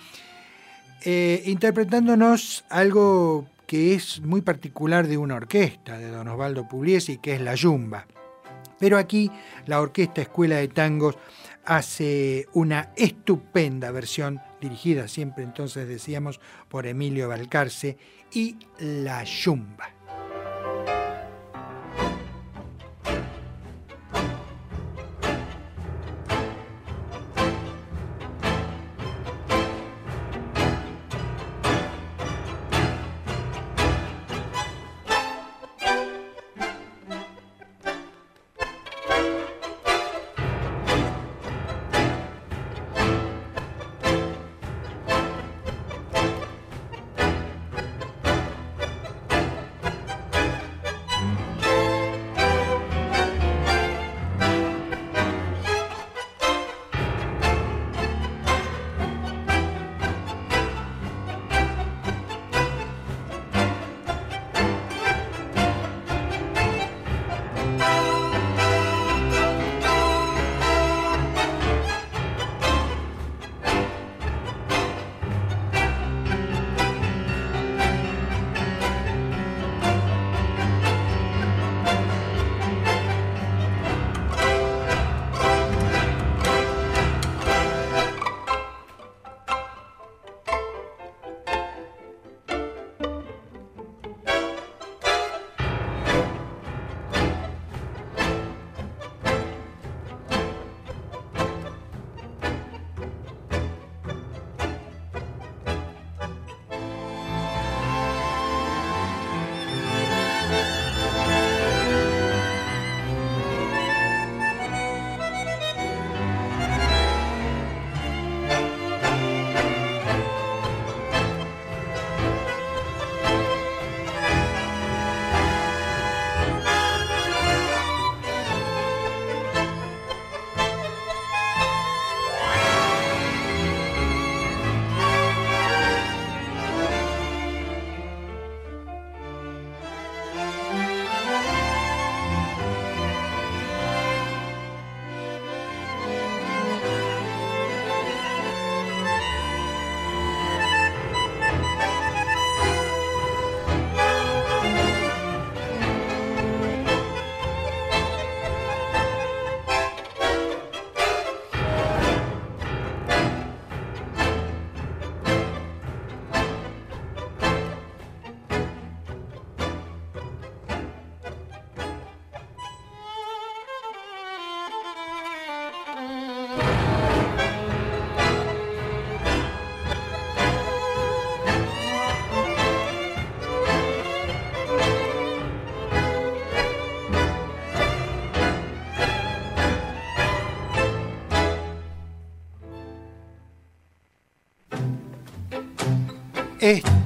[1.04, 7.36] eh, interpretándonos algo que es muy particular de una orquesta de Don Osvaldo Pugliese, que
[7.36, 8.08] es la Yumba.
[8.80, 9.30] Pero aquí
[9.68, 11.16] la orquesta Escuela de Tangos
[11.70, 17.96] hace una estupenda versión dirigida siempre entonces decíamos por Emilio Balcarce
[18.34, 19.99] y La Yumba.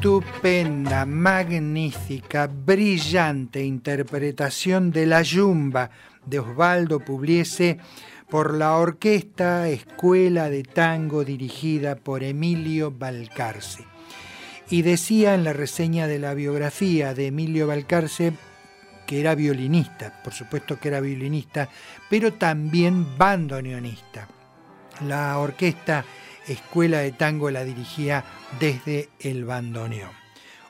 [0.03, 5.91] Estupenda, magnífica, brillante interpretación de La Yumba
[6.25, 7.77] de Osvaldo Pugliese
[8.29, 13.85] por la Orquesta Escuela de Tango dirigida por Emilio Balcarce.
[14.69, 18.33] Y decía en la reseña de la biografía de Emilio Balcarce
[19.07, 21.69] que era violinista, por supuesto que era violinista,
[22.09, 24.27] pero también bandoneonista.
[25.07, 26.03] La orquesta
[26.47, 28.23] Escuela de Tango la dirigía
[28.59, 30.11] desde el bandoneón.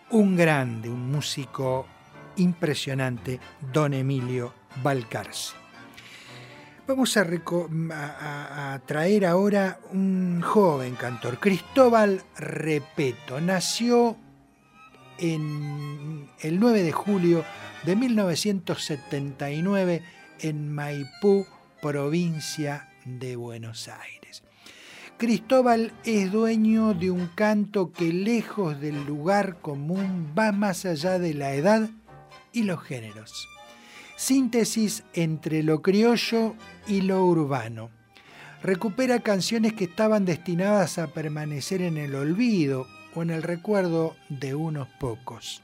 [0.10, 1.88] Un grande, un músico
[2.36, 3.40] impresionante,
[3.72, 4.54] don Emilio
[4.84, 5.64] Balcarce.
[6.86, 13.40] Vamos a, traer ahora un joven cantor, Cristóbal Repeto.
[13.40, 14.18] Nació
[15.18, 17.46] en el 9 de julio
[17.86, 20.04] de 1979
[20.40, 21.48] en Maipú,
[21.82, 24.44] provincia de Buenos Aires.
[25.18, 31.34] Cristóbal es dueño de un canto que lejos del lugar común va más allá de
[31.34, 31.90] la edad
[32.52, 33.48] y los géneros.
[34.18, 36.56] Síntesis entre lo criollo
[36.88, 37.90] y lo urbano.
[38.64, 44.56] Recupera canciones que estaban destinadas a permanecer en el olvido o en el recuerdo de
[44.56, 45.62] unos pocos.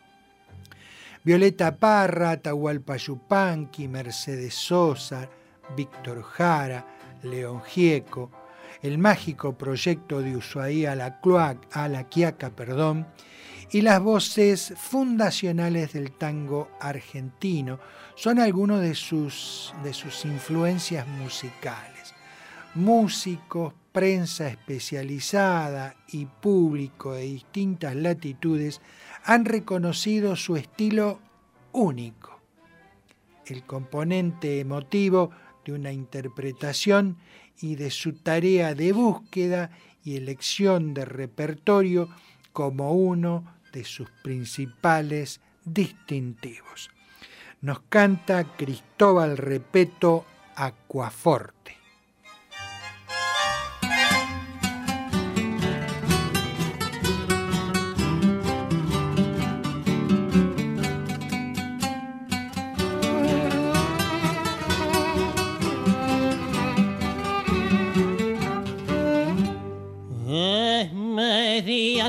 [1.23, 5.27] Violeta Parra, Atahualpa Yupanqui, Mercedes Sosa,
[5.75, 6.85] Víctor Jara,
[7.23, 8.31] León Gieco,
[8.81, 10.35] el mágico proyecto de
[10.95, 11.19] la,
[11.71, 13.07] a la Quiaca, perdón,
[13.71, 17.79] y las voces fundacionales del tango argentino
[18.15, 22.13] son algunos de sus, de sus influencias musicales.
[22.75, 28.81] Músicos, prensa especializada y público de distintas latitudes
[29.23, 31.19] han reconocido su estilo
[31.71, 32.39] único.
[33.45, 35.31] El componente emotivo
[35.65, 37.17] de una interpretación
[37.61, 39.71] y de su tarea de búsqueda
[40.03, 42.09] y elección de repertorio
[42.53, 46.89] como uno de sus principales distintivos.
[47.61, 51.78] Nos canta Cristóbal Repeto Acuaforte.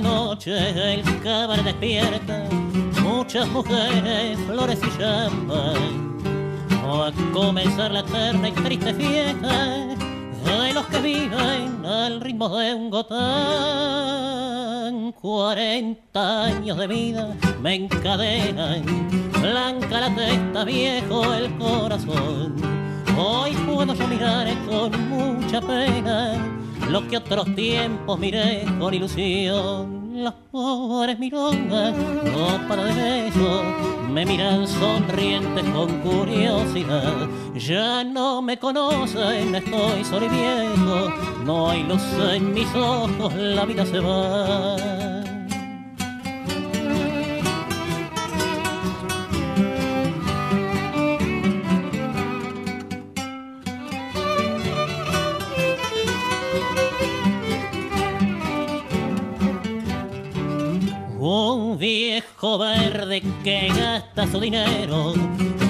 [0.01, 2.45] Noche el cabaret despierta,
[3.03, 6.21] muchas mujeres, flores y champán.
[6.73, 9.87] a comenzar la eterna y triste fiesta
[10.45, 13.21] de los que viven al ritmo de un gotán.
[15.13, 18.83] Cuarenta años de vida me encadenan,
[19.41, 22.57] blanca la testa, viejo el corazón.
[23.19, 26.60] Hoy puedo yo mirar con mucha pena
[26.91, 33.63] lo que otros tiempos miré con ilusión las pobres mirongas, no para de eso,
[34.11, 37.29] me miran sonrientes con curiosidad.
[37.55, 41.13] Ya no me conocen, estoy solo y viejo,
[41.45, 45.10] no hay luz en mis ojos, la vida se va.
[61.79, 65.15] Viejo verde que gasta su dinero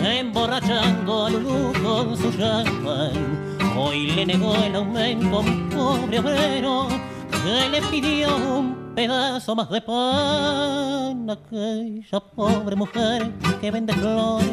[0.04, 3.56] emborrachando a Lulú con su champán.
[3.76, 6.88] Hoy le negó el aumento un pobre obrero
[7.30, 11.30] que le pidió un pedazo más de pan.
[11.30, 13.30] Aquella pobre mujer
[13.60, 14.48] que vende flores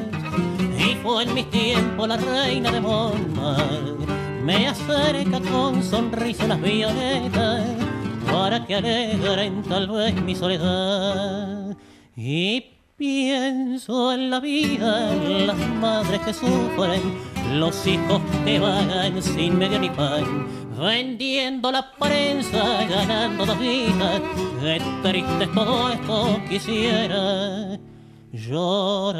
[0.78, 3.84] y fue en mis tiempos la reina de Montmar.
[4.44, 7.87] Me acerca con sonrisa las violetas
[8.32, 11.76] para que alegren tal vez mi soledad.
[12.16, 12.66] Y
[12.98, 17.02] pienso en la vida, en las madres que sufren,
[17.54, 20.48] los hijos que vagan sin medio ni pan,
[20.78, 24.22] vendiendo la prensa, ganando dos vidas.
[24.62, 27.78] Qué triste todo esto, quisiera
[28.32, 29.18] llorar.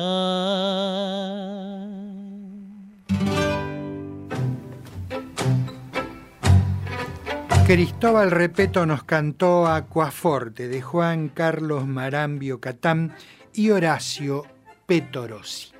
[7.68, 13.14] Cristóbal Repeto nos cantó Acuaforte de Juan Carlos Marambio Catán
[13.54, 14.46] y Horacio
[14.86, 15.74] Petorosi.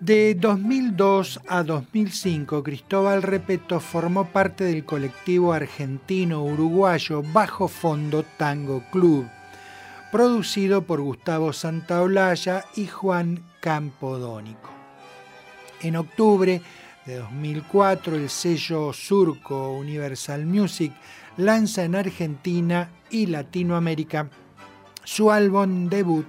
[0.00, 9.28] De 2002 a 2005, Cristóbal Repeto formó parte del colectivo argentino-uruguayo Bajo Fondo Tango Club,
[10.10, 14.70] producido por Gustavo Santaolalla y Juan Campodónico.
[15.82, 16.62] En octubre
[17.06, 20.92] de 2004, el sello surco Universal Music
[21.36, 24.30] lanza en Argentina y Latinoamérica
[25.04, 26.26] su álbum debut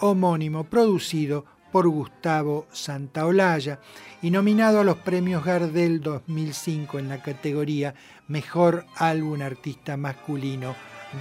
[0.00, 3.80] homónimo producido por Gustavo Santaolalla
[4.22, 7.94] y nominado a los premios Gardel 2005 en la categoría
[8.26, 10.74] Mejor Álbum Artista Masculino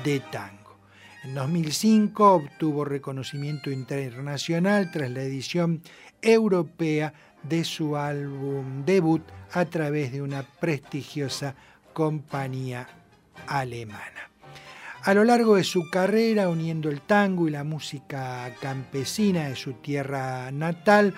[0.04, 0.78] de Tango.
[1.24, 5.82] En 2005 obtuvo reconocimiento internacional tras la edición
[6.22, 7.14] europea
[7.48, 11.56] de su álbum debut a través de una prestigiosa
[11.94, 12.88] compañía
[13.48, 14.30] alemana.
[15.04, 19.74] A lo largo de su carrera, uniendo el tango y la música campesina de su
[19.74, 21.14] tierra natal,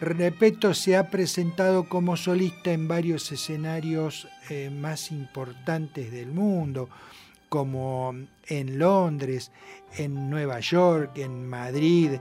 [0.00, 6.88] Repeto se ha presentado como solista en varios escenarios eh, más importantes del mundo,
[7.48, 8.14] como
[8.46, 9.50] en Londres,
[9.96, 12.12] en Nueva York, en Madrid,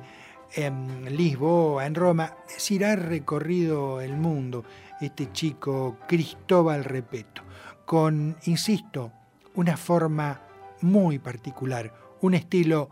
[0.53, 2.33] en Lisboa, en Roma.
[2.47, 4.65] Es decir, ha recorrido el mundo
[5.01, 7.43] este chico Cristóbal Repeto,
[7.85, 9.11] con, insisto,
[9.55, 10.41] una forma
[10.81, 12.89] muy particular, un estilo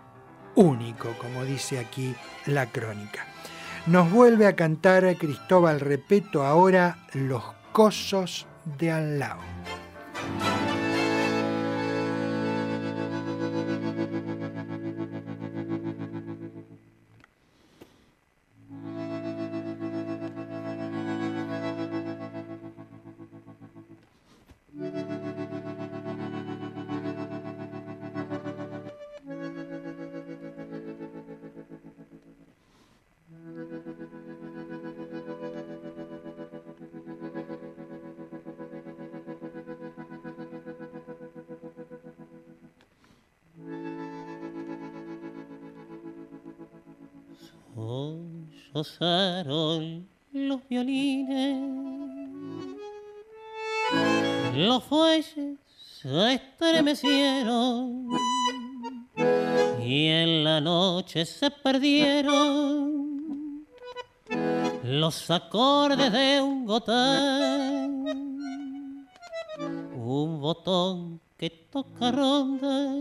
[0.55, 3.25] único, como dice aquí la crónica.
[3.87, 8.47] Nos vuelve a cantar Cristóbal Repeto ahora Los Cosos
[8.79, 9.19] de Al
[50.31, 51.57] los violines,
[54.55, 55.57] los fuelles
[56.01, 58.07] se estremecieron
[59.81, 63.05] y en la noche se perdieron
[64.83, 68.05] los acordes de un gotán,
[69.95, 72.91] un botón que toca ronda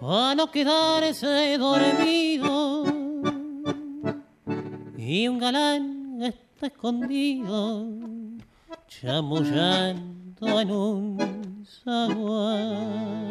[0.00, 2.75] a no quedarse dormido
[5.08, 7.86] y un galán está escondido
[8.88, 13.22] chamullando en un zaguán.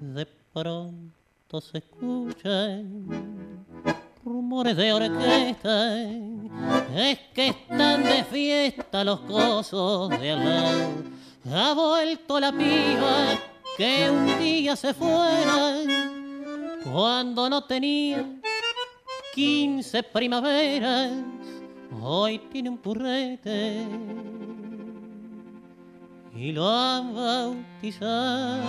[0.00, 3.66] De pronto se escuchan
[4.24, 6.02] rumores de orquesta,
[6.96, 11.04] es que están de fiesta los cosos de al.
[11.52, 13.38] Ha vuelto la piba
[13.76, 15.74] que un día se fuera
[16.90, 18.39] cuando no tenía
[19.34, 21.12] quince primaveras,
[22.00, 23.86] hoy tiene un purrete.
[26.34, 28.62] Y lo han bautizado.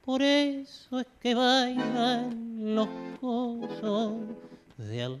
[0.00, 2.88] Por eso es que bailan los
[3.20, 4.14] cosos
[4.76, 5.20] de al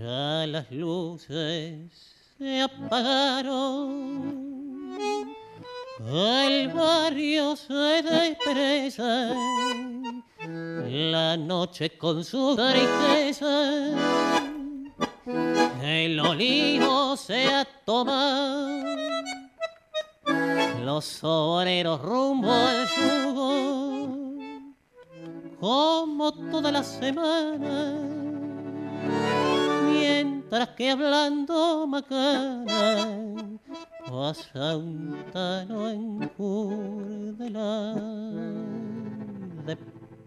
[0.00, 1.90] ya las luces
[2.38, 4.39] se apagaron,
[6.08, 9.34] el barrio se despreza,
[10.46, 13.88] la noche con su tristeza,
[15.82, 18.84] el olivo se ha tomado,
[20.84, 24.38] los obreros rumbo al yugo,
[25.60, 28.10] como toda la semana
[30.50, 33.59] mientras que hablando macana
[34.10, 36.18] pasa un tano en
[39.64, 39.76] De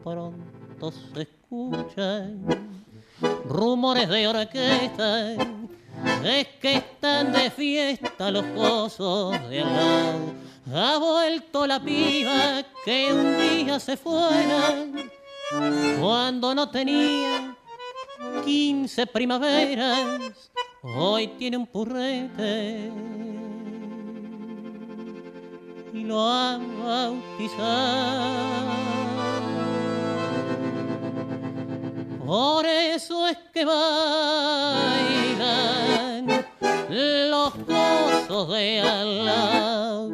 [0.01, 2.45] pronto se escuchan
[3.45, 5.33] rumores de orquesta,
[6.23, 10.33] es que están de fiesta los pozos de al lado.
[10.73, 14.85] Ha vuelto la piba que un día se fuera
[15.99, 17.53] cuando no tenía
[18.45, 20.21] quince primaveras,
[20.81, 22.89] hoy tiene un purrete
[26.03, 28.23] lo han bautizado.
[32.25, 34.85] Por eso es que bailan
[36.89, 40.09] los gozos de Allah.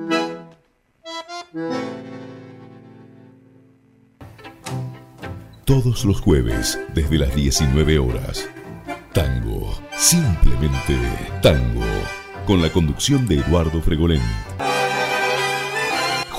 [5.66, 8.50] Todos los jueves, desde las 19 horas.
[9.14, 10.98] Tango, simplemente
[11.42, 11.86] tango,
[12.46, 14.22] con la conducción de Eduardo Fregolén.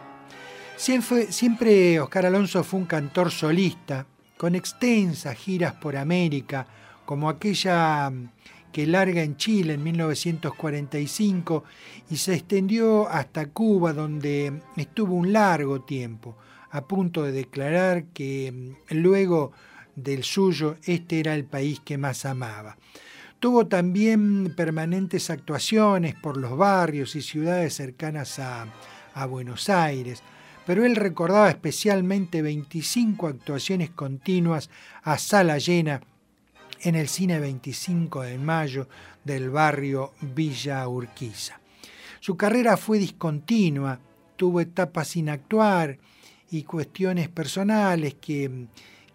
[0.75, 6.65] Siempre, siempre Oscar Alonso fue un cantor solista, con extensas giras por América,
[7.05, 8.11] como aquella
[8.71, 11.63] que larga en Chile en 1945
[12.09, 16.35] y se extendió hasta Cuba, donde estuvo un largo tiempo,
[16.71, 19.51] a punto de declarar que luego
[19.95, 22.77] del suyo, este era el país que más amaba.
[23.39, 28.67] Tuvo también permanentes actuaciones por los barrios y ciudades cercanas a,
[29.27, 30.23] Buenos Aires,
[30.65, 34.69] pero él recordaba especialmente 25 actuaciones continuas
[35.03, 36.01] a sala llena
[36.81, 38.87] en el cine 25 de mayo
[39.23, 41.59] del barrio Villa Urquiza.
[42.21, 43.99] Su carrera fue discontinua,
[44.37, 45.99] tuvo etapas sin actuar
[46.49, 48.67] y cuestiones personales que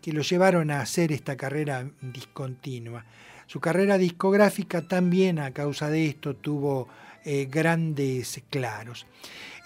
[0.09, 3.05] que lo llevaron a hacer esta carrera discontinua.
[3.47, 6.89] Su carrera discográfica también a causa de esto tuvo
[7.27, 9.07] eh, grandes claros.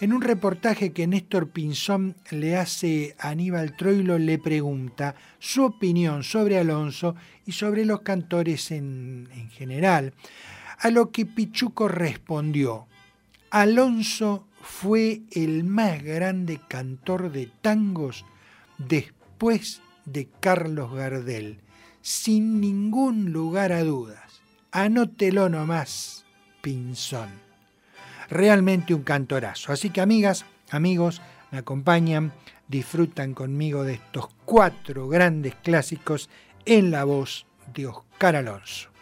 [0.01, 6.23] En un reportaje que Néstor Pinzón le hace a Aníbal Troilo, le pregunta su opinión
[6.23, 7.15] sobre Alonso
[7.45, 10.13] y sobre los cantores en, en general,
[10.77, 12.87] a lo que Pichuco respondió,
[13.49, 18.25] Alonso fue el más grande cantor de tangos
[18.77, 21.59] después de Carlos Gardel,
[22.01, 24.41] sin ningún lugar a dudas.
[24.71, 26.25] Anótelo nomás,
[26.61, 27.29] Pinzón.
[28.29, 29.71] Realmente un cantorazo.
[29.71, 32.33] Así que amigas, amigos, me acompañan,
[32.67, 36.29] disfrutan conmigo de estos cuatro grandes clásicos
[36.65, 38.92] en la voz de Oscar Alonso.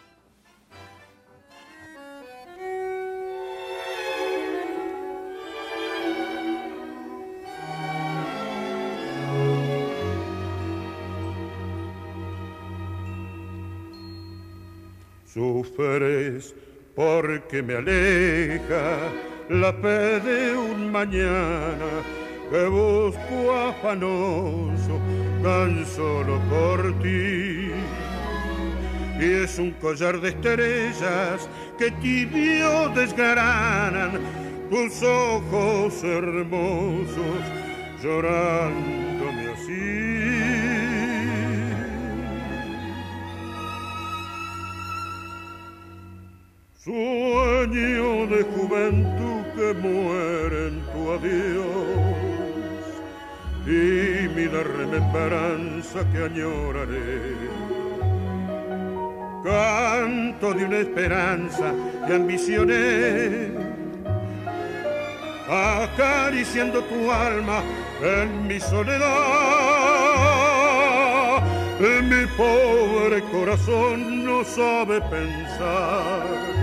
[15.34, 16.54] Sufres
[16.94, 19.10] porque me aleja
[19.48, 22.04] la fe de un mañana
[22.50, 25.00] que busco afanoso
[25.42, 27.72] tan solo por ti.
[29.22, 31.48] Y es un collar de estrellas
[31.78, 34.20] que tibio desgranan
[34.70, 37.42] tus ojos hermosos
[38.04, 40.01] llorándome así.
[46.92, 52.84] Sueño de juventud que muere en tu adiós,
[53.64, 57.38] tímida remembranza que añoraré.
[59.42, 61.74] Canto de una esperanza
[62.06, 63.52] que ambicioné,
[65.48, 67.64] acariciando tu alma
[68.02, 69.62] en mi soledad.
[71.80, 76.61] Mi pobre corazón no sabe pensar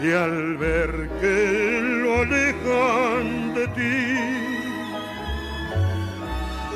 [0.00, 4.16] y al ver que lo alejan de ti,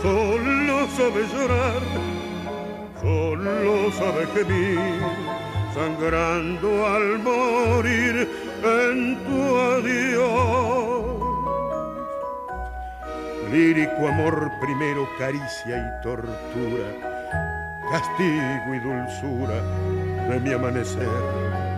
[0.02, 1.82] solo sabe llorar,
[3.00, 5.02] solo sabe gemir,
[5.74, 8.28] sangrando al morir
[8.64, 11.00] en tu adiós.
[13.52, 16.88] Lírico amor primero, caricia y tortura,
[17.90, 19.60] castigo y dulzura
[20.28, 21.69] de mi amanecer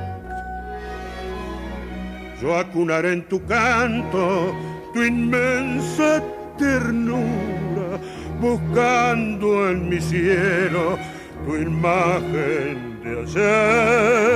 [2.42, 4.52] yo acunaré en tu canto
[4.92, 6.20] tu inmensa
[6.58, 8.00] ternura,
[8.40, 10.98] buscando en mi cielo
[11.46, 14.32] tu imagen de ayer.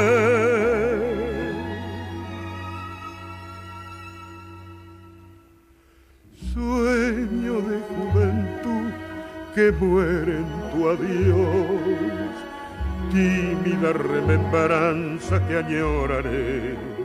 [6.55, 8.91] Sueño de juventud
[9.55, 12.35] que muere en tu adiós,
[13.11, 16.96] tímida remembranza que añoraré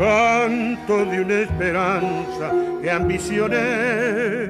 [0.00, 2.50] canto de una esperanza
[2.80, 4.48] que ambicioné,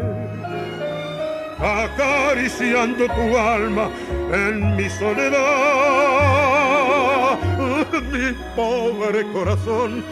[1.59, 3.91] acariciando tu alma
[4.33, 5.41] en mi soledad.
[8.13, 10.05] Mi pobre corazón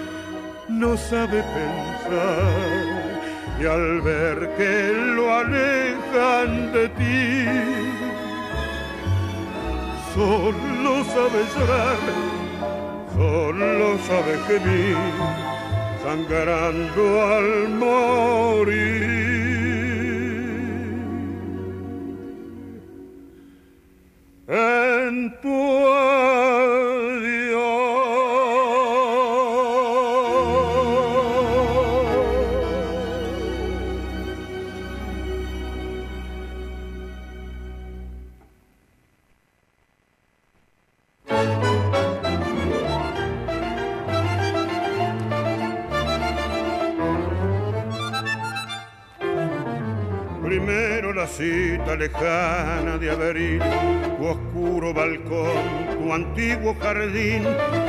[0.69, 2.43] no sabe pensar.
[3.61, 7.45] Y al ver que lo alejan de ti,
[10.15, 12.38] solo sabe llorar
[13.19, 14.97] solo sabe gemir,
[16.05, 17.05] sangrando
[17.35, 19.19] al morir.
[24.47, 25.59] En tu
[51.97, 53.63] lejana de Averil,
[54.19, 57.45] tu oscuro balcón, tu antiguo jardín,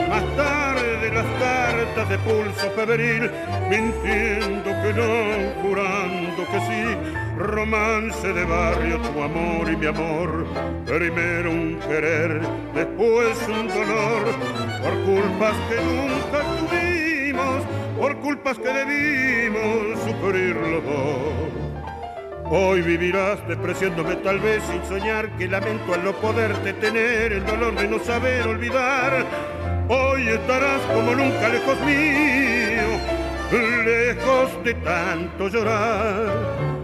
[0.10, 3.30] más tarde las cartas de pulso febril,
[3.70, 10.46] mintiendo que no, jurando que sí, romance de barrio, tu amor y mi amor,
[10.86, 12.42] primero un querer,
[12.74, 14.24] después un dolor,
[14.82, 17.64] por culpas que nunca tuvimos,
[18.00, 21.59] por culpas que debimos sufrir los dos
[22.52, 27.76] Hoy vivirás depreciándome tal vez sin soñar que lamento al no poderte tener el dolor
[27.76, 29.24] de no saber olvidar.
[29.88, 33.00] Hoy estarás como nunca lejos mío,
[33.86, 36.80] lejos de tanto llorar.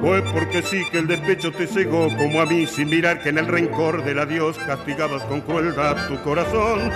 [0.00, 3.38] Fue porque sí que el despecho te cegó como a mí sin mirar que en
[3.38, 6.92] el rencor del adiós castigabas con crueldad tu corazón.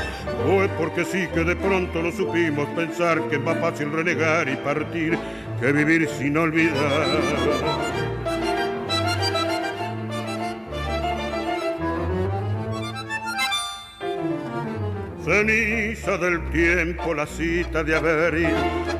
[0.47, 4.57] Fue porque sí que de pronto no supimos pensar que es más fácil renegar y
[4.57, 5.19] partir
[5.63, 7.07] que vivir sin olvidar.
[15.25, 18.49] Ceniza del tiempo, la cita de Averil,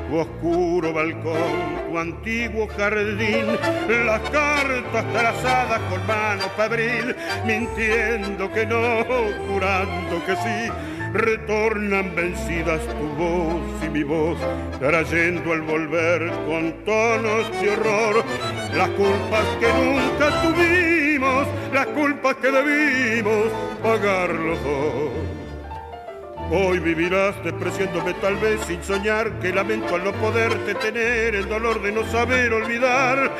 [0.07, 3.45] tu oscuro balcón, tu antiguo jardín,
[4.05, 7.13] las cartas trazadas con mano febril,
[7.45, 9.03] mintiendo que no,
[9.49, 10.71] jurando que sí,
[11.13, 14.37] retornan vencidas tu voz y mi voz,
[14.79, 18.23] trayendo al volver con tonos de horror
[18.75, 23.45] las culpas que nunca tuvimos, las culpas que debimos
[23.83, 25.11] pagar los dos.
[26.51, 31.81] Hoy vivirás despreciándome tal vez sin soñar que lamento al no poderte tener, el dolor
[31.81, 33.31] de no saber olvidar.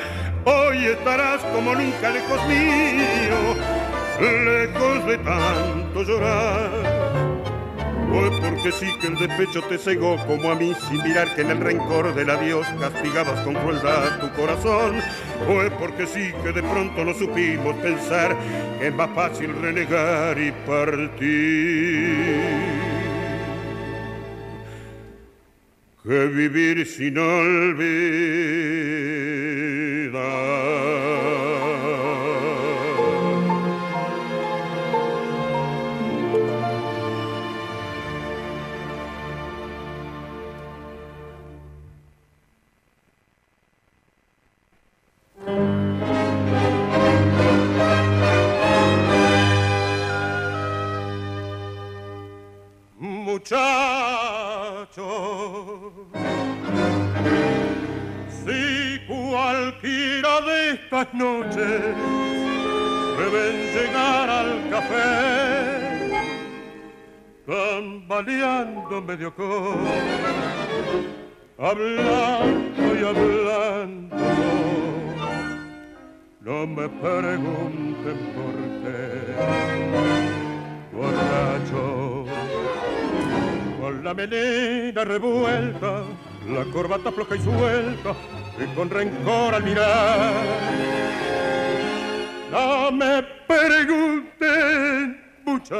[0.46, 3.56] Hoy estarás como nunca lejos mío,
[4.22, 7.33] lejos de tanto llorar.
[8.12, 11.52] Hoy porque sí que el despecho te cegó como a mí sin mirar que en
[11.52, 14.96] el rencor del adiós castigabas con crueldad tu corazón.
[15.48, 18.36] Hoy porque sí que de pronto no supimos pensar
[18.80, 21.24] que es más fácil renegar y partir
[26.04, 27.64] que vivir sin olvidar.
[59.84, 61.82] Cualquiera de estas noches
[63.18, 66.10] deben llegar al café,
[67.46, 69.76] tambaleando medio cor,
[71.58, 74.16] hablando y hablando,
[76.42, 79.02] no me pregunten por qué,
[80.94, 82.26] borracho
[83.82, 86.04] con la melena revuelta,
[86.48, 88.14] la corbata floja y suelta,
[88.60, 90.34] y con rencor al mirar.
[92.52, 95.80] No me pregunten, muchachos,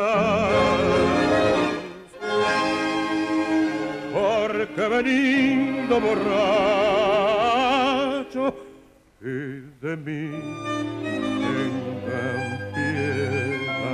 [4.14, 7.04] porque venido borrar
[9.26, 10.32] y de mí
[11.40, 13.94] tengan piedad.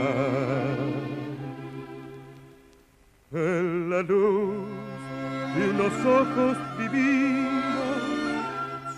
[3.32, 4.78] En la luz
[5.56, 8.02] de unos ojos divinos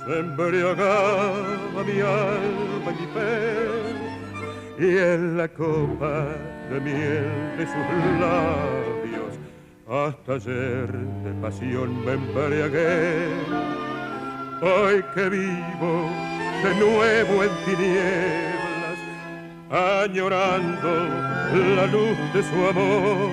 [0.06, 3.36] se embriagaba mi alma y mi fe
[4.80, 6.26] y en la copa
[6.69, 9.34] de miel de sus labios
[9.90, 10.88] hasta ayer
[11.23, 13.28] de pasión me embriagué
[14.61, 16.10] hoy que vivo
[16.64, 18.99] de nuevo en tinieblas,
[19.72, 21.07] añorando
[21.76, 23.32] la luz de su amor.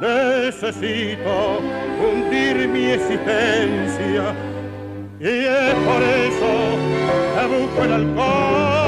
[0.00, 1.60] Necesito
[2.00, 4.34] hundir mi existencia
[5.18, 6.52] y es por eso
[7.34, 8.86] que busco el alcohol.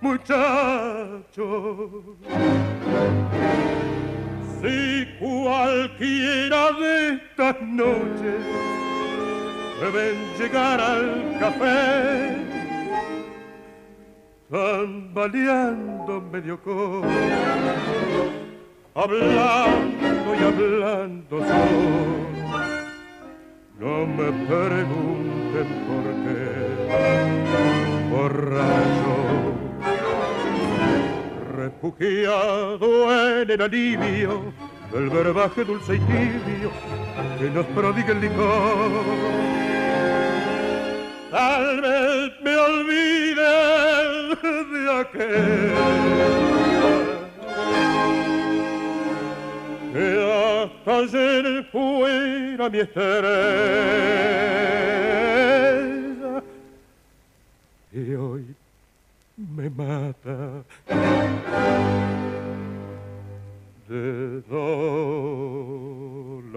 [0.00, 1.36] Muchachos,
[4.62, 8.42] si cualquiera de estas noches
[9.80, 12.49] deben llegar al café,
[14.50, 17.04] tambaleando medio cojo,
[18.94, 22.26] hablando y hablando solo,
[23.78, 26.40] no me pregunten por qué,
[28.10, 29.16] borracho
[31.56, 34.52] refugiado en el alivio
[34.92, 36.70] del verbaje dulce y tibio
[37.38, 39.69] que nos prodiga el licor.
[41.30, 43.50] Tal vez me olvide
[44.72, 45.72] de aquel.
[49.92, 53.20] Que hasta ayer fuera mi estrella
[57.92, 58.44] y hoy
[59.36, 60.64] me mata.
[63.88, 64.42] De
[66.48, 66.56] El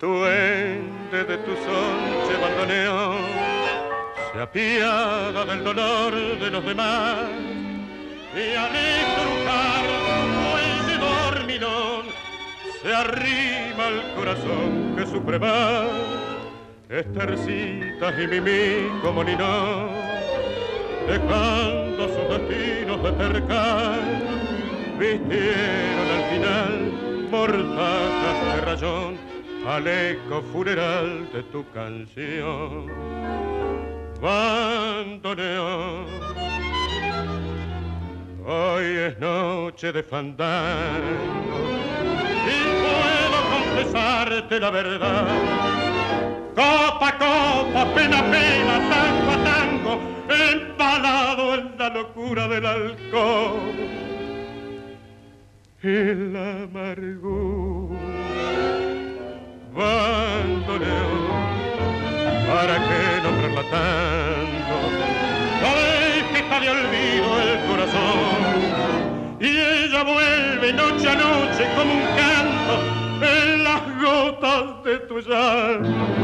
[0.00, 3.16] duende de tu sonche bandoneón
[4.32, 7.16] se apiada del dolor de los demás
[8.34, 9.84] y al estrujar
[10.78, 12.02] ese dormilón
[12.80, 15.88] se arrima al corazón que sufre más.
[16.88, 19.88] Estercitas y mimí como no,
[21.06, 24.00] dejando sus destinos de cercar,
[24.98, 29.27] vistieron al final mortajas de rayón
[29.66, 32.86] al eco funeral de tu canción.
[34.20, 36.06] Bandoneón,
[38.44, 41.58] hoy es noche de fandango
[42.46, 45.26] y puedo confesarte la verdad.
[46.54, 53.98] Copa copa, pena pena, tango a tango, empalado en la locura del alcohol
[55.80, 56.66] y la
[59.78, 61.22] bandoneón,
[62.48, 64.76] ¿para qué nombrarla tanto?
[65.62, 65.70] No
[66.32, 68.40] que está de olvido el corazón
[69.40, 72.74] y ella vuelve noche a noche como un canto
[73.24, 76.18] en las gotas de tu llanto.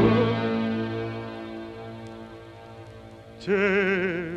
[3.39, 4.35] Che,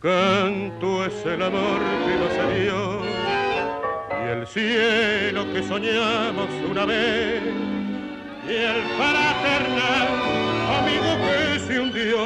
[0.00, 3.00] canto es el amor que nos dio
[4.10, 7.42] y el cielo que soñamos una vez
[8.48, 10.08] y el fraternal
[10.78, 12.18] amigo que se hundió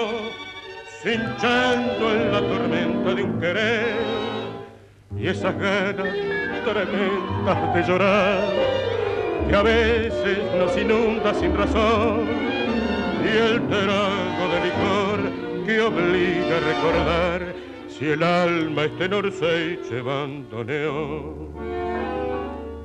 [1.03, 3.97] cinchando en la tormenta de un querer
[5.17, 6.15] y esas ganas
[6.65, 8.53] tremendas de llorar
[9.49, 12.29] que a veces nos inunda sin razón
[13.25, 17.55] y el trago de licor que obliga a recordar
[17.89, 21.35] si el alma este norseiche bandoneó,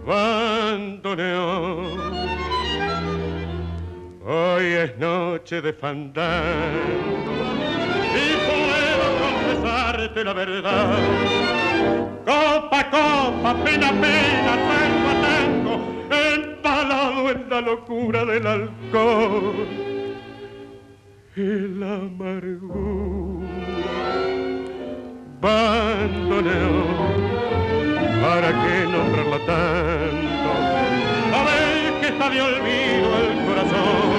[0.05, 1.81] bandoneó.
[4.25, 6.27] Hoy es noche de fandango
[8.13, 9.03] y puedo
[9.63, 10.97] abrazarte la verdad.
[12.25, 15.73] Copa, copa, pena, pena, tango tango,
[16.11, 19.96] empalado en la locura del alcohol.
[21.37, 23.45] El amargura,
[25.39, 26.87] bandoneón,
[28.23, 30.49] ¿para qué nombrarla tanto?
[31.35, 34.09] A ver que está de olvido el corazón.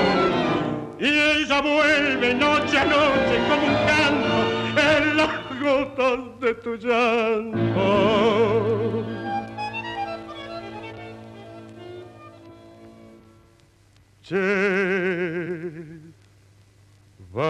[1.00, 4.38] Y ella vuelve noche a noche como un canto
[4.80, 7.84] en las gotas de tu llanto.
[14.22, 15.97] Che.
[17.38, 17.42] Y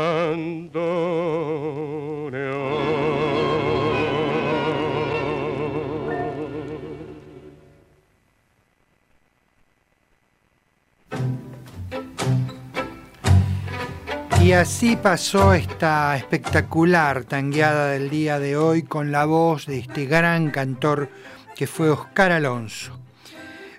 [14.53, 20.51] así pasó esta espectacular tangueada del día de hoy con la voz de este gran
[20.51, 21.09] cantor
[21.57, 22.99] que fue Oscar Alonso.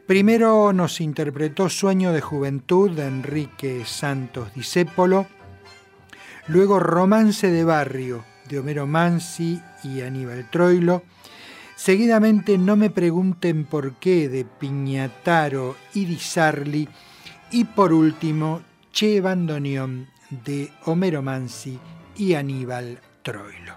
[0.07, 5.27] Primero nos interpretó Sueño de Juventud de Enrique Santos Discépolo,
[6.49, 11.03] luego Romance de Barrio de Homero Mansi y Aníbal Troilo,
[11.75, 16.89] seguidamente No me pregunten por qué de Piñataro y Di Sarli
[17.51, 18.61] y por último
[18.91, 21.79] Che Bandoneón de Homero Mansi
[22.17, 23.75] y Aníbal Troilo.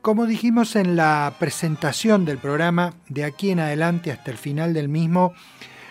[0.00, 4.88] Como dijimos en la presentación del programa, de aquí en adelante hasta el final del
[4.88, 5.34] mismo,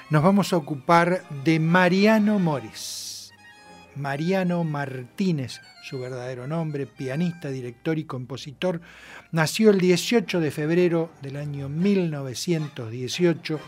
[0.10, 3.04] nos vamos a ocupar de Mariano Mores.
[3.96, 8.80] Mariano Martínez, su verdadero nombre, pianista, director y compositor,
[9.32, 13.60] nació el 18 de febrero del año 1918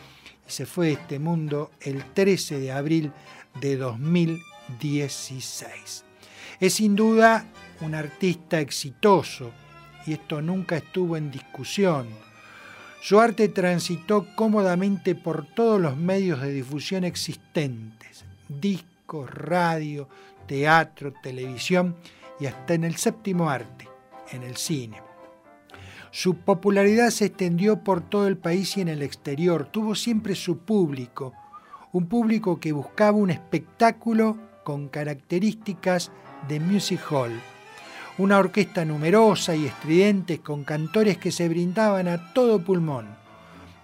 [0.48, 3.12] y se fue de este mundo el 13 de abril
[3.60, 6.06] de 2016.
[6.62, 7.48] Es sin duda
[7.82, 9.52] un artista exitoso,
[10.08, 12.08] y esto nunca estuvo en discusión.
[13.02, 20.08] Su arte transitó cómodamente por todos los medios de difusión existentes, discos, radio,
[20.48, 21.96] teatro, televisión
[22.40, 23.88] y hasta en el séptimo arte,
[24.32, 25.02] en el cine.
[26.12, 29.66] Su popularidad se extendió por todo el país y en el exterior.
[29.66, 31.34] Tuvo siempre su público,
[31.92, 36.12] un público que buscaba un espectáculo con características
[36.48, 37.34] de music hall
[38.18, 43.08] una orquesta numerosa y estridente con cantores que se brindaban a todo pulmón,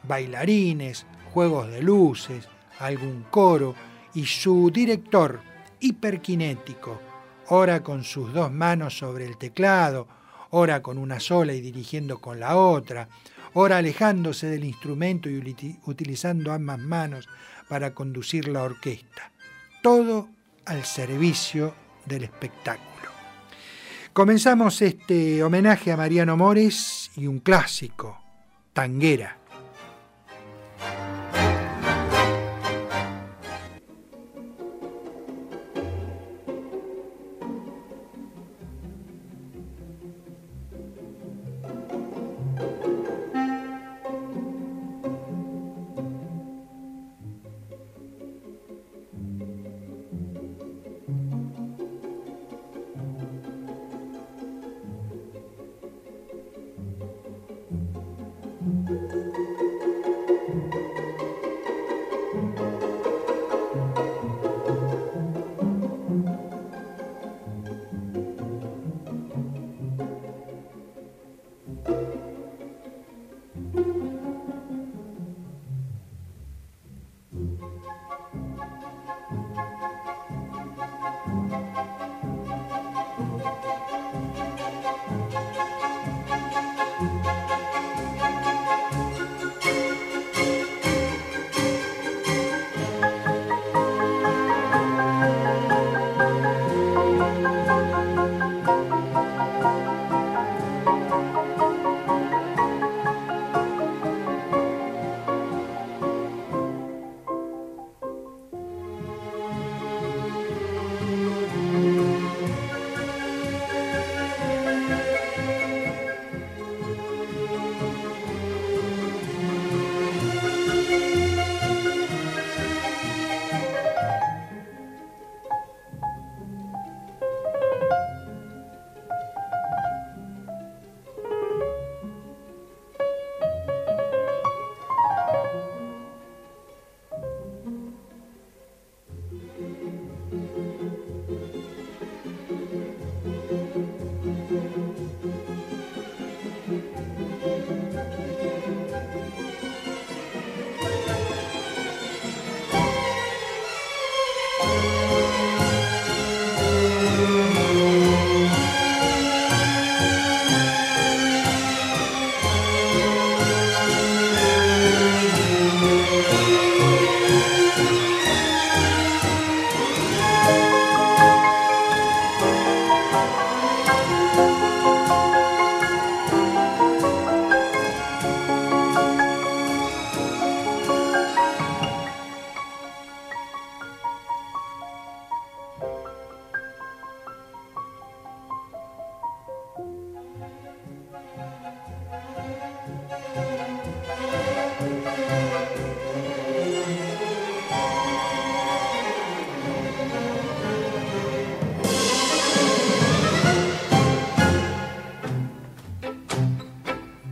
[0.07, 2.47] bailarines, juegos de luces,
[2.79, 3.75] algún coro
[4.13, 5.41] y su director,
[5.81, 7.01] hiperkinético,
[7.49, 10.07] ora con sus dos manos sobre el teclado,
[10.51, 13.09] ora con una sola y dirigiendo con la otra,
[13.53, 17.27] ora alejándose del instrumento y utilizando ambas manos
[17.67, 19.31] para conducir la orquesta.
[19.81, 20.29] Todo
[20.65, 21.73] al servicio
[22.05, 23.09] del espectáculo.
[24.13, 28.21] Comenzamos este homenaje a Mariano Mores y un clásico,
[28.73, 29.40] Tanguera.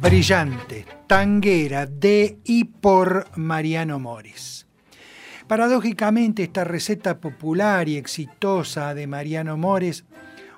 [0.10, 4.66] Brillante, tanguera de y por Mariano Mores.
[5.48, 10.06] Paradójicamente, esta receta popular y exitosa de Mariano Mores,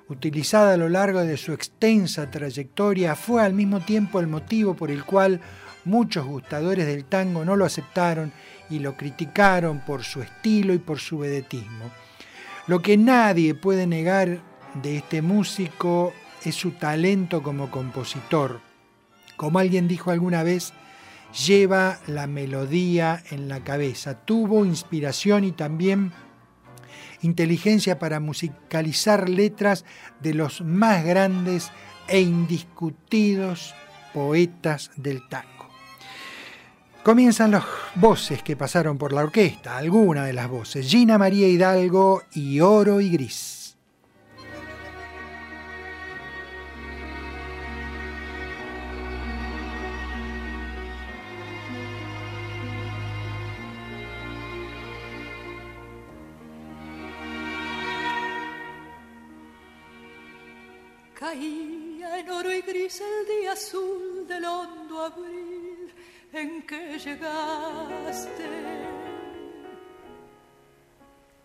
[0.08, 4.90] utilizada a lo largo de su extensa trayectoria, fue al mismo tiempo el motivo por
[4.90, 5.38] el cual
[5.84, 8.32] muchos gustadores del tango no lo aceptaron
[8.70, 11.90] y lo criticaron por su estilo y por su vedetismo.
[12.68, 14.38] Lo que nadie puede negar
[14.82, 18.71] de este músico es su talento como compositor.
[19.42, 20.72] Como alguien dijo alguna vez,
[21.48, 24.24] lleva la melodía en la cabeza.
[24.24, 26.12] Tuvo inspiración y también
[27.22, 29.84] inteligencia para musicalizar letras
[30.20, 31.72] de los más grandes
[32.06, 33.74] e indiscutidos
[34.14, 35.68] poetas del tango.
[37.02, 37.64] Comienzan las
[37.96, 43.00] voces que pasaron por la orquesta, algunas de las voces, Gina María Hidalgo y Oro
[43.00, 43.61] y Gris.
[62.74, 65.92] El día azul del hondo abril
[66.32, 68.48] en que llegaste.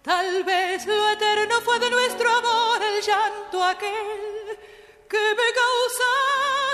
[0.01, 4.57] Tal vez lo eterno fue de nuestro amor el llanto aquel
[5.09, 5.53] que me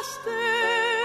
[0.05, 1.02] causaste.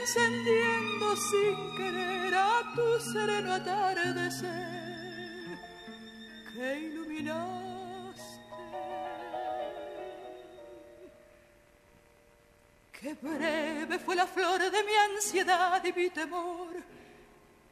[0.00, 4.48] Encendiendo sin querer a tu sereno atardecer
[6.52, 7.40] que iluminaste.
[12.92, 16.74] Qué breve fue la flor de mi ansiedad y mi temor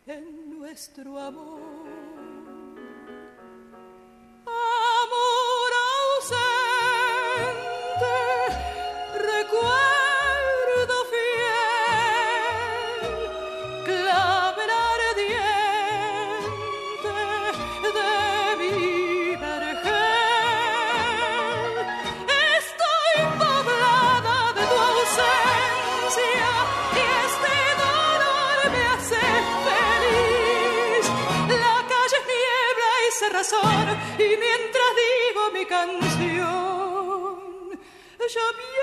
[0.06, 1.18] en nuestro.
[1.18, 1.88] Amor
[38.28, 38.77] 小逼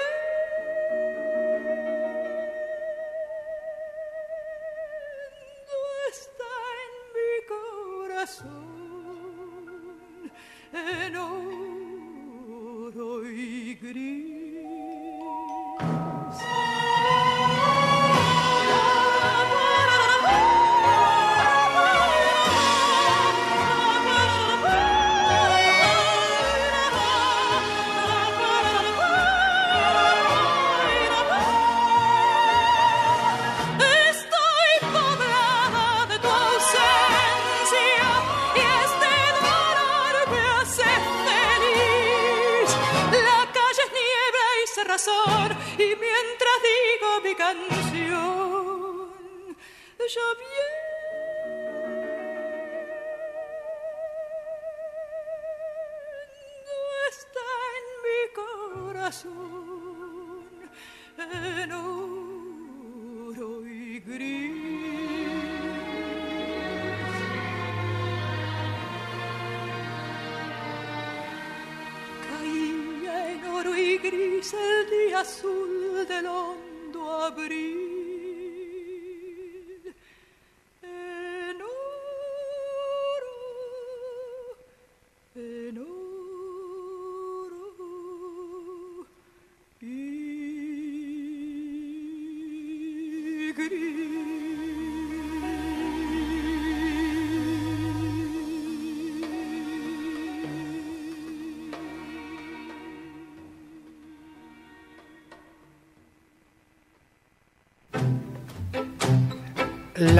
[76.05, 76.64] viene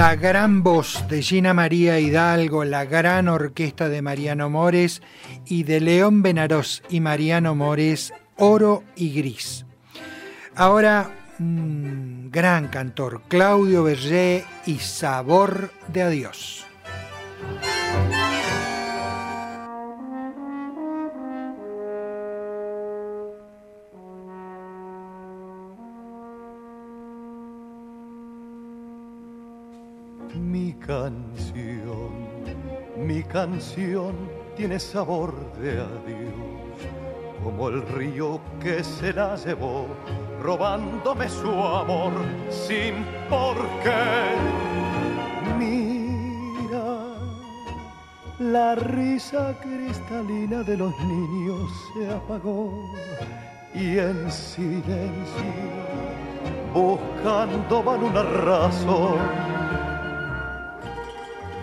[0.06, 5.02] la gran voz de Gina María Hidalgo, la gran orquesta de Mariano Mores
[5.44, 9.66] y de León Benarós y Mariano Mores, Oro y Gris.
[10.54, 11.10] Ahora,
[11.40, 16.65] gran cantor, Claudio Berger y Sabor de Adiós.
[33.36, 34.14] Canción
[34.56, 36.78] tiene sabor de adiós,
[37.44, 39.86] como el río que se la llevó,
[40.40, 42.12] robándome su amor
[42.48, 42.94] sin
[43.28, 44.32] por qué.
[45.58, 46.88] Mira,
[48.38, 52.72] la risa cristalina de los niños se apagó
[53.74, 55.52] y en silencio,
[56.72, 59.55] buscando van una razón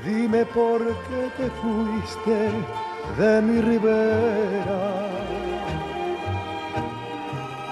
[0.05, 2.51] Dime por qué te fuiste
[3.17, 4.81] de mi ribera.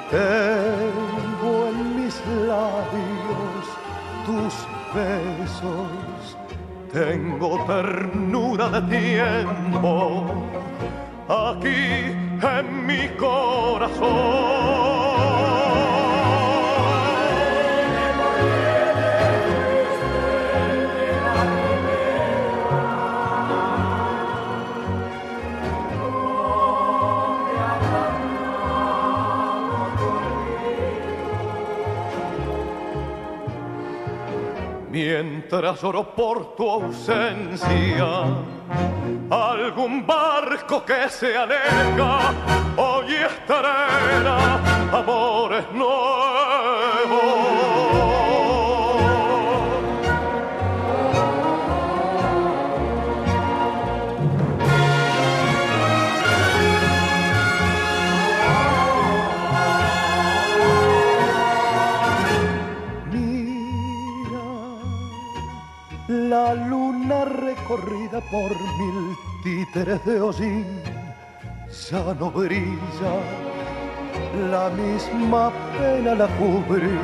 [0.10, 2.16] Tengo en mis
[2.48, 3.66] labios
[4.26, 4.53] tus
[4.95, 6.38] besos,
[6.94, 10.26] tengo ternura de tiempo
[11.28, 15.10] aquí en mi corazón.
[35.11, 38.23] Mientras oro por tu ausencia.
[39.29, 42.33] Algún barco que se aleja
[42.77, 44.59] hoy estrena
[44.91, 47.60] amores nuevos.
[67.72, 70.65] Luna recorrida por mil títeres de hollín
[71.89, 73.14] ya no brilla,
[74.49, 76.99] la misma pena la cubrió.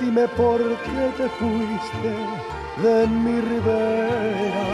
[0.00, 2.12] Dime por qué te fuiste
[2.82, 4.64] de mi ribera.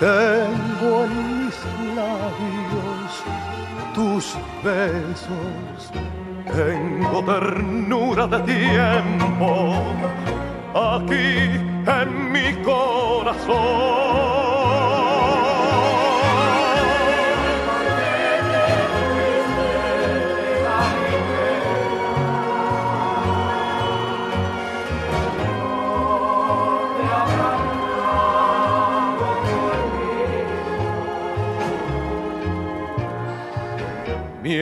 [0.00, 1.56] Tengo en mis
[1.94, 3.12] labios
[3.94, 6.11] tus besos
[6.54, 9.74] tengo ternura de tiempo
[10.74, 11.50] aquí
[11.86, 14.41] en mi corazón.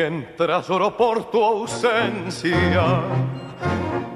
[0.09, 3.02] Mientras oro por tu ausencia.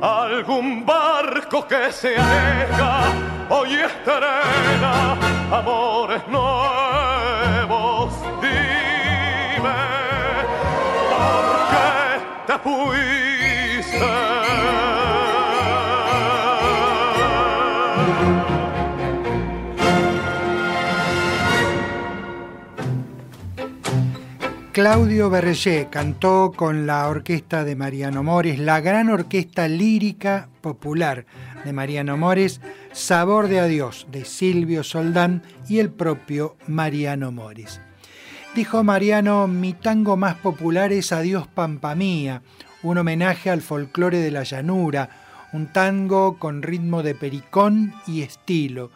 [0.00, 3.02] Algún barco que se aleja
[3.50, 5.18] hoy estrena
[5.52, 8.14] amores nuevos.
[8.40, 9.74] Dime
[11.10, 15.03] por qué te fuiste.
[24.74, 31.26] Claudio Berger cantó con la orquesta de Mariano Mores, la gran orquesta lírica popular
[31.64, 32.60] de Mariano Mores,
[32.90, 37.80] Sabor de Adiós de Silvio Soldán y el propio Mariano Mores.
[38.56, 42.42] Dijo Mariano, mi tango más popular es Adiós Pampa Mía,
[42.82, 45.08] un homenaje al folclore de la llanura,
[45.52, 48.90] un tango con ritmo de pericón y estilo.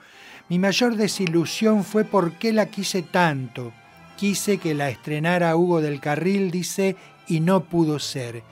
[0.49, 3.73] Mi mayor desilusión fue por qué la quise tanto
[4.19, 6.97] Quise que la estrenara Hugo del Carril, dice,
[7.28, 8.43] y no pudo ser.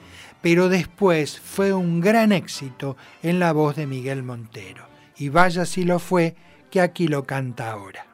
[0.41, 4.87] Pero después fue un gran éxito en la voz de Miguel Montero.
[5.17, 6.35] Y vaya si lo fue,
[6.71, 8.06] que aquí lo canta ahora.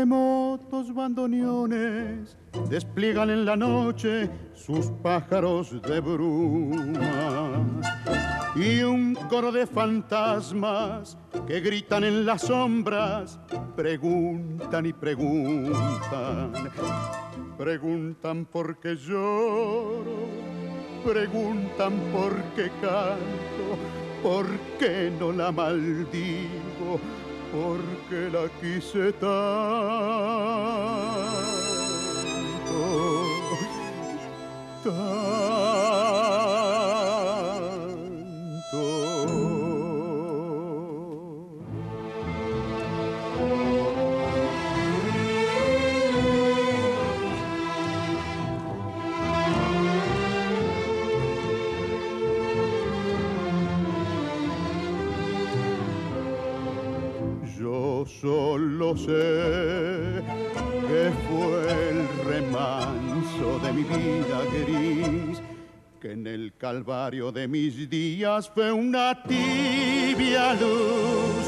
[0.00, 2.34] Remotos bandoneones
[2.70, 7.66] despliegan en la noche sus pájaros de bruma.
[8.56, 13.38] Y un coro de fantasmas que gritan en las sombras,
[13.76, 16.52] preguntan y preguntan,
[17.58, 20.16] preguntan por qué lloro,
[21.04, 23.66] preguntan por qué canto,
[24.22, 24.46] por
[24.78, 26.98] qué no la maldigo
[27.52, 29.30] porque la quise tanto,
[34.84, 36.49] tanto.
[58.20, 60.22] Solo sé
[60.88, 65.40] que fue el remanso de mi vida gris,
[66.00, 71.46] que en el calvario de mis días fue una tibia luz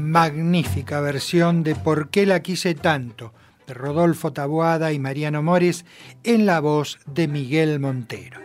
[0.06, 3.34] Magnífica versión de Por qué la quise tanto,
[3.66, 5.84] de Rodolfo Taboada y Mariano Mores,
[6.22, 8.40] en la voz de Miguel Montero.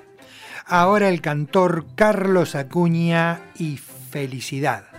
[0.65, 4.90] Ahora el cantor Carlos Acuña y Felicidad.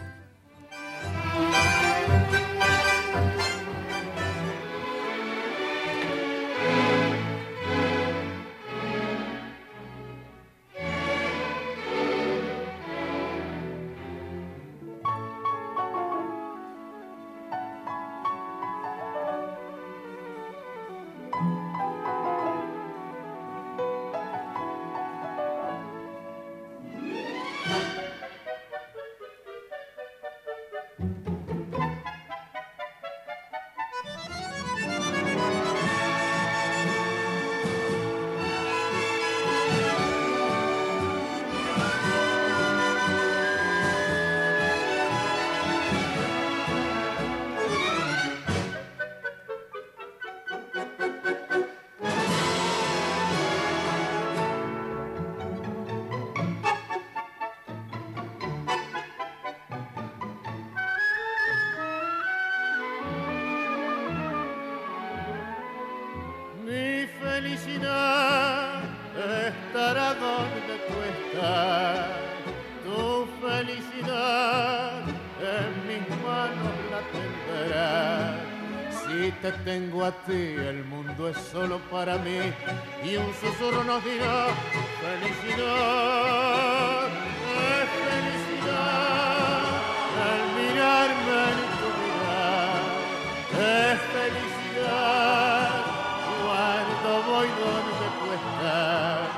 [97.20, 99.28] Voy donde tú estás.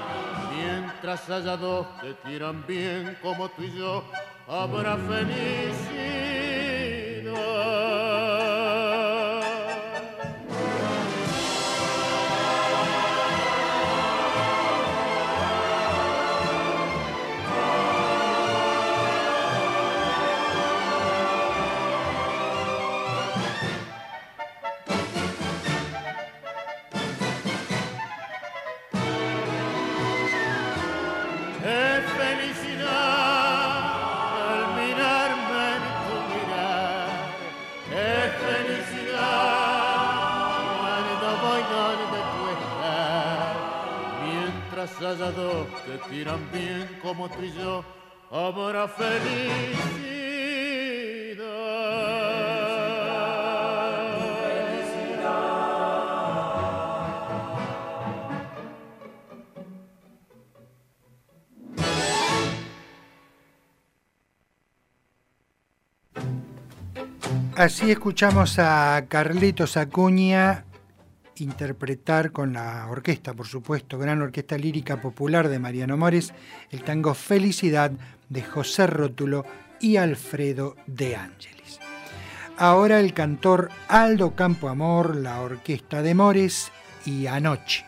[0.57, 4.05] Mientras haya dos que quieran bien como tú y yo,
[4.49, 6.14] habrá felicidad.
[47.15, 47.85] como tú y yo,
[48.31, 49.95] habrá felicidad.
[67.57, 70.65] Así escuchamos a Carlitos Acuña
[71.37, 76.33] interpretar con la orquesta, por supuesto, gran orquesta lírica popular de Mariano Mores,
[76.71, 77.93] el tango Felicidad
[78.29, 79.45] de José Rótulo
[79.81, 81.81] y Alfredo de Ángelis.
[82.57, 86.71] Ahora el cantor Aldo Campoamor, la orquesta de Mores
[87.05, 87.27] y.
[87.27, 87.85] Anoche,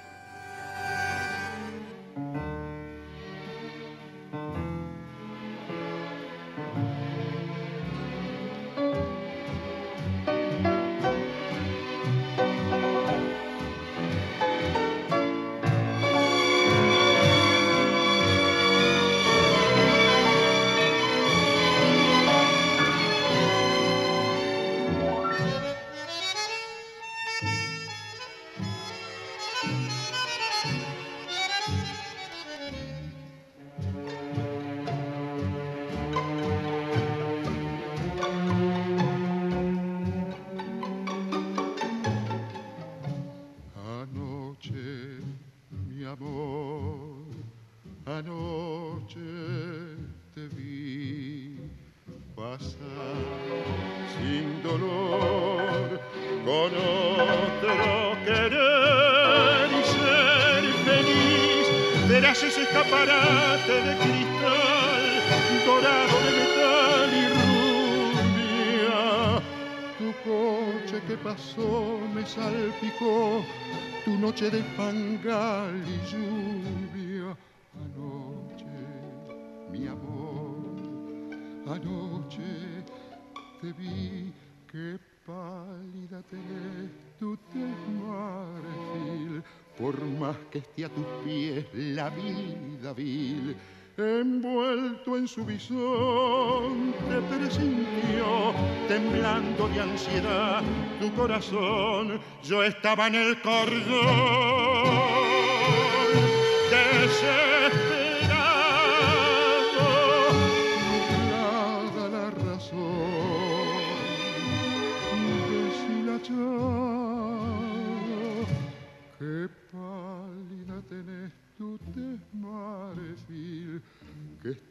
[95.57, 98.55] envuelto en su visón, te presintió,
[98.89, 100.63] temblando de ansiedad
[101.01, 102.21] tu corazón.
[102.45, 105.16] Yo estaba en el cordón,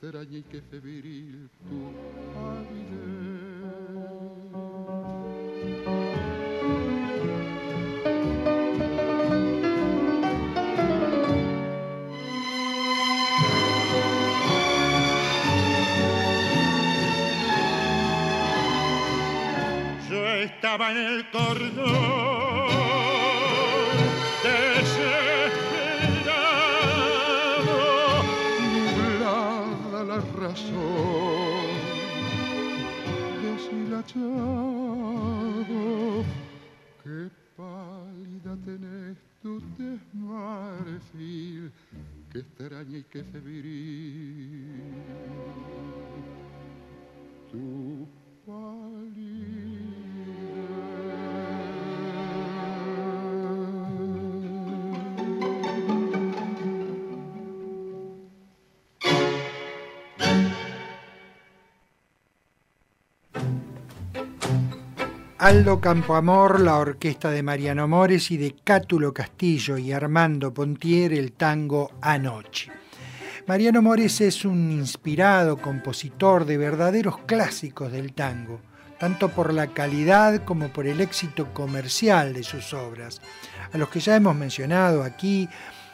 [0.05, 0.43] extraña
[20.45, 21.94] estaba en el cordón
[43.15, 44.91] qué febril.
[47.49, 48.07] Tu
[65.37, 71.33] Aldo Campoamor, la orquesta de Mariano Mores y de Cátulo Castillo y Armando Pontier, el
[71.33, 72.84] tango Anoche.
[73.47, 78.59] Mariano Mores es un inspirado compositor de verdaderos clásicos del tango,
[78.97, 83.21] tanto por la calidad como por el éxito comercial de sus obras.
[83.71, 85.47] A los que ya hemos mencionado aquí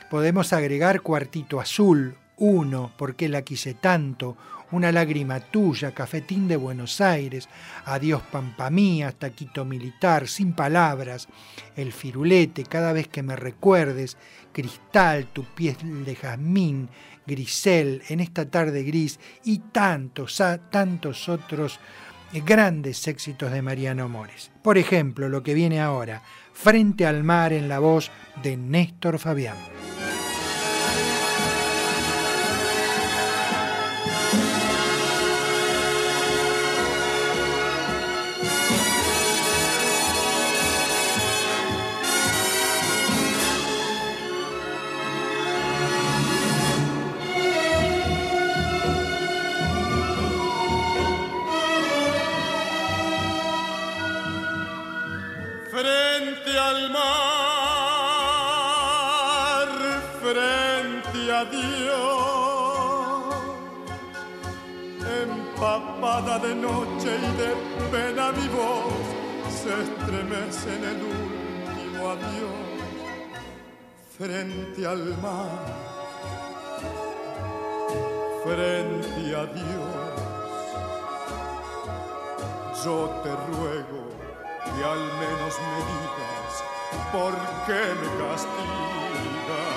[0.10, 4.38] podemos agregar Cuartito Azul, Uno, porque la quise tanto,
[4.72, 7.50] Una lágrima tuya, Cafetín de Buenos Aires,
[7.84, 11.28] Adiós Pampa Mía, Taquito Militar, Sin Palabras,
[11.76, 14.16] El Firulete, Cada vez que me recuerdes,
[14.54, 16.88] Cristal, Tu piel de jazmín,
[17.26, 21.80] Grisel, En esta tarde gris y tantos, tantos otros
[22.46, 24.52] grandes éxitos de Mariano Mores.
[24.62, 26.22] Por ejemplo, lo que viene ahora,
[26.54, 28.12] Frente al mar en la voz
[28.44, 29.81] de Néstor Fabián.
[66.20, 67.56] De noche y de
[67.90, 68.94] pena mi voz
[69.50, 72.72] se estremece en el último adiós
[74.18, 75.66] frente al mar,
[78.44, 80.12] frente a Dios.
[82.84, 84.02] Yo te ruego
[84.66, 86.54] que al menos me digas
[87.14, 87.34] por
[87.66, 89.71] qué me castigas.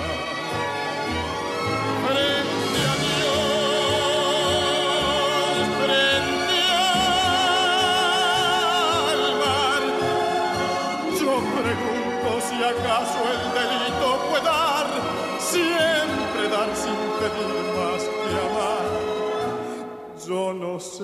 [20.27, 21.03] Yo no sé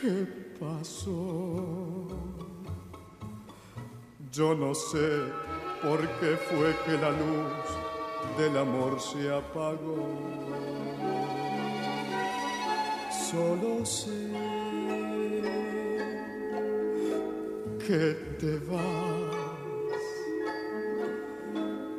[0.00, 0.26] qué
[0.60, 2.06] pasó.
[4.30, 5.22] Yo no sé
[5.82, 7.66] por qué fue que la luz
[8.38, 10.06] del amor se apagó.
[13.28, 14.30] Solo sé
[17.84, 19.36] que te vas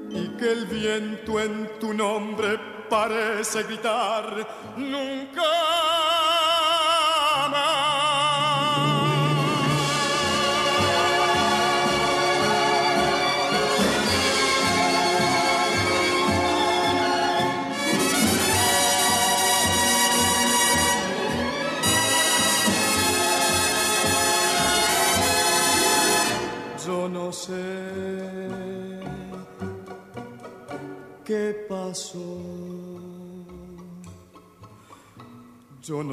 [0.10, 4.48] y que el viento en tu nombre parece gritar
[4.78, 6.07] nunca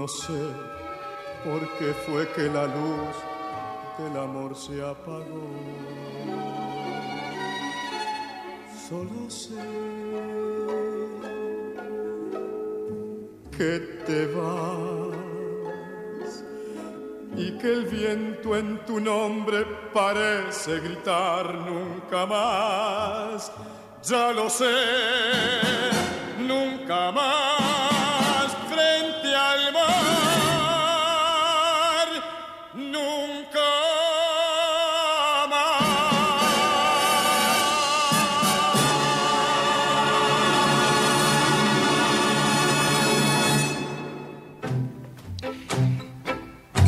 [0.05, 0.43] no sé
[1.43, 3.15] por qué fue que la luz
[3.97, 5.49] del amor se apagó.
[8.87, 9.65] Solo sé
[13.57, 15.15] que te vas
[17.35, 19.65] y que el viento en tu nombre
[19.95, 23.51] parece gritar nunca más.
[24.03, 24.67] Ya lo sé,
[26.47, 27.54] nunca más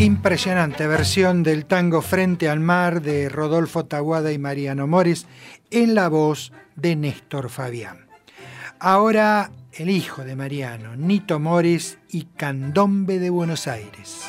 [0.07, 5.27] Impresionante versión del tango Frente al Mar de Rodolfo Taguada y Mariano Mores
[5.73, 8.07] en la voz de Néstor Fabián.
[8.79, 14.23] Ahora el hijo de Mariano, Nito Mores y Candombe de Buenos Aires.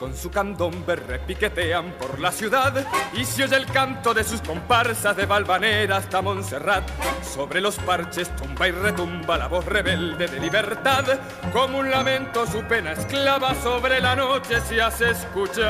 [0.00, 5.16] Con su candombe repiquetean por la ciudad y se oye el canto de sus comparsas
[5.16, 6.82] de Valvanera hasta Montserrat.
[7.22, 11.04] Sobre los parches tumba y retumba la voz rebelde de libertad,
[11.52, 15.66] como un lamento su pena esclava sobre la noche se hace escuchar.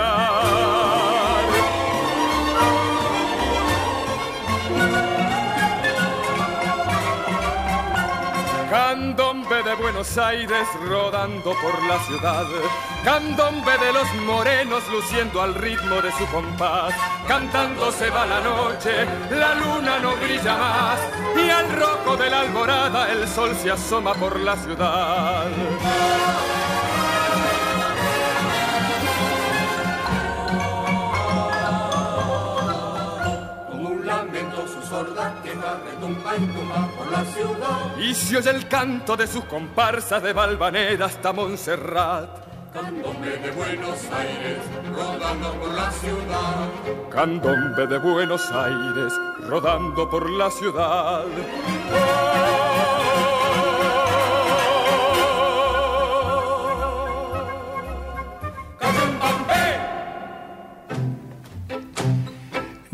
[9.49, 12.45] De Buenos Aires rodando por la ciudad.
[13.05, 16.93] Candombe de los morenos luciendo al ritmo de su compás.
[17.29, 21.01] Cantando se va la noche, la luna no brilla más.
[21.37, 25.47] Y al rojo de la alborada el sol se asoma por la ciudad.
[34.97, 37.97] Sorda queja retumba y tumba por la ciudad.
[37.99, 42.47] Y se oye el canto de sus comparsas de Valvanera hasta Montserrat.
[42.73, 44.59] Candombe de Buenos Aires
[44.95, 47.11] rodando por la ciudad.
[47.11, 49.13] Candombe de Buenos Aires
[49.49, 51.25] rodando por la ciudad.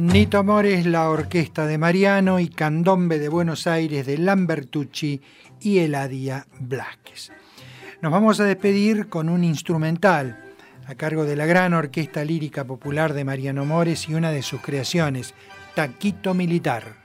[0.02, 5.20] Nito Amores, la orquesta de Mariano y Candombe de Buenos Aires de Lambertucci
[5.60, 7.30] y Eladia Blasquez.
[8.00, 10.44] Nos vamos a despedir con un instrumental
[10.86, 14.60] a cargo de la gran orquesta lírica popular de Mariano Mores y una de sus
[14.60, 15.34] creaciones,
[15.76, 17.01] Taquito Militar.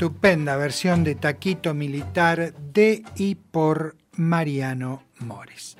[0.00, 5.76] Estupenda versión de Taquito Militar de y por Mariano Mores.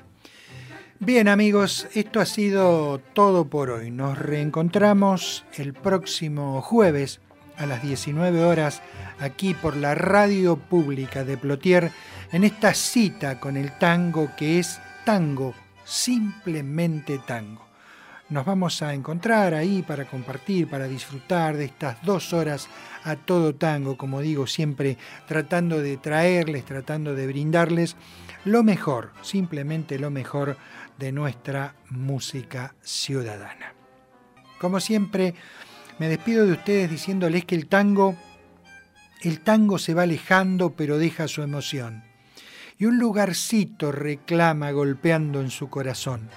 [0.99, 3.89] Bien amigos, esto ha sido todo por hoy.
[3.89, 7.19] Nos reencontramos el próximo jueves
[7.57, 8.83] a las 19 horas
[9.19, 11.91] aquí por la radio pública de Plotier
[12.31, 17.71] en esta cita con el tango que es tango, simplemente tango.
[18.29, 22.69] Nos vamos a encontrar ahí para compartir, para disfrutar de estas dos horas
[23.03, 24.97] a todo tango, como digo, siempre
[25.27, 27.95] tratando de traerles, tratando de brindarles
[28.45, 30.57] lo mejor, simplemente lo mejor
[30.97, 33.73] de nuestra música ciudadana.
[34.59, 35.33] Como siempre,
[35.99, 38.15] me despido de ustedes diciéndoles que el tango,
[39.21, 42.03] el tango se va alejando pero deja su emoción.
[42.77, 46.29] Y un lugarcito reclama golpeando en su corazón.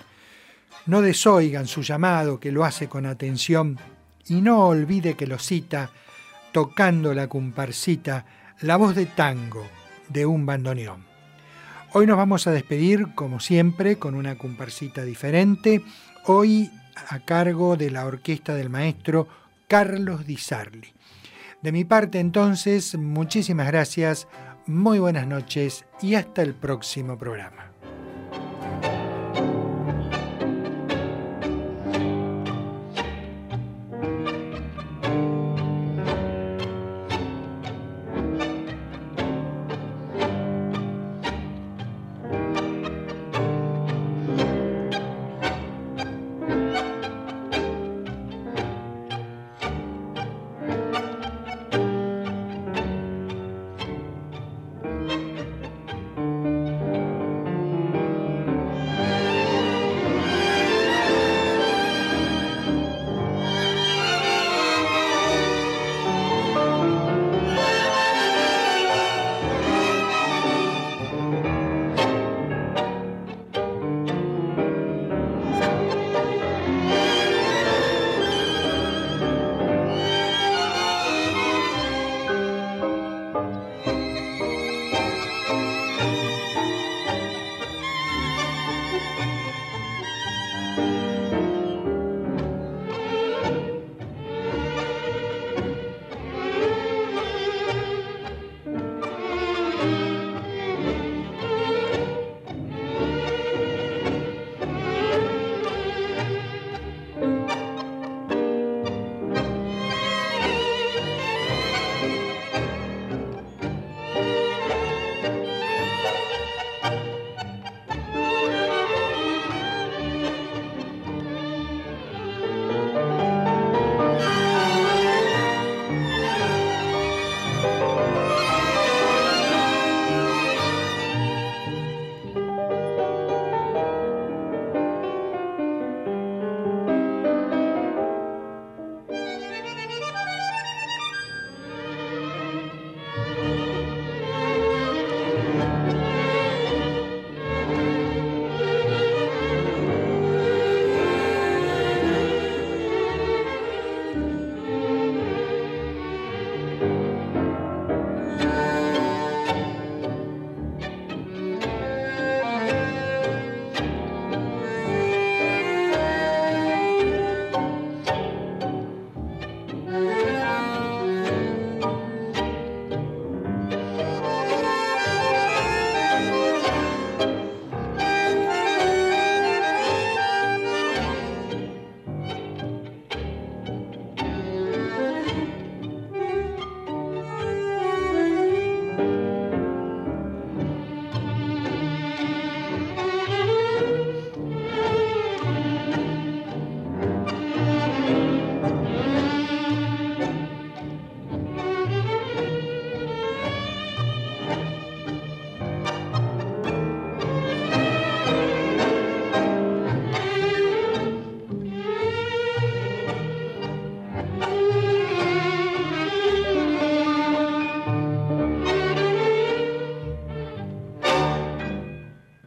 [0.87, 3.79] No desoigan su llamado que lo hace con atención
[4.27, 5.91] y no olvide que lo cita
[6.55, 8.27] tocando la comparsita,
[8.61, 9.67] la voz de tango
[10.09, 11.05] de un bandoneón.
[11.93, 15.83] Hoy nos vamos a despedir, como siempre, con una comparsita diferente,
[16.27, 16.71] hoy
[17.09, 19.27] a cargo de la orquesta del maestro
[19.67, 20.93] Carlos Di Sarli.
[21.61, 24.29] De mi parte, entonces, muchísimas gracias,
[24.65, 27.74] muy buenas noches y hasta el próximo programa.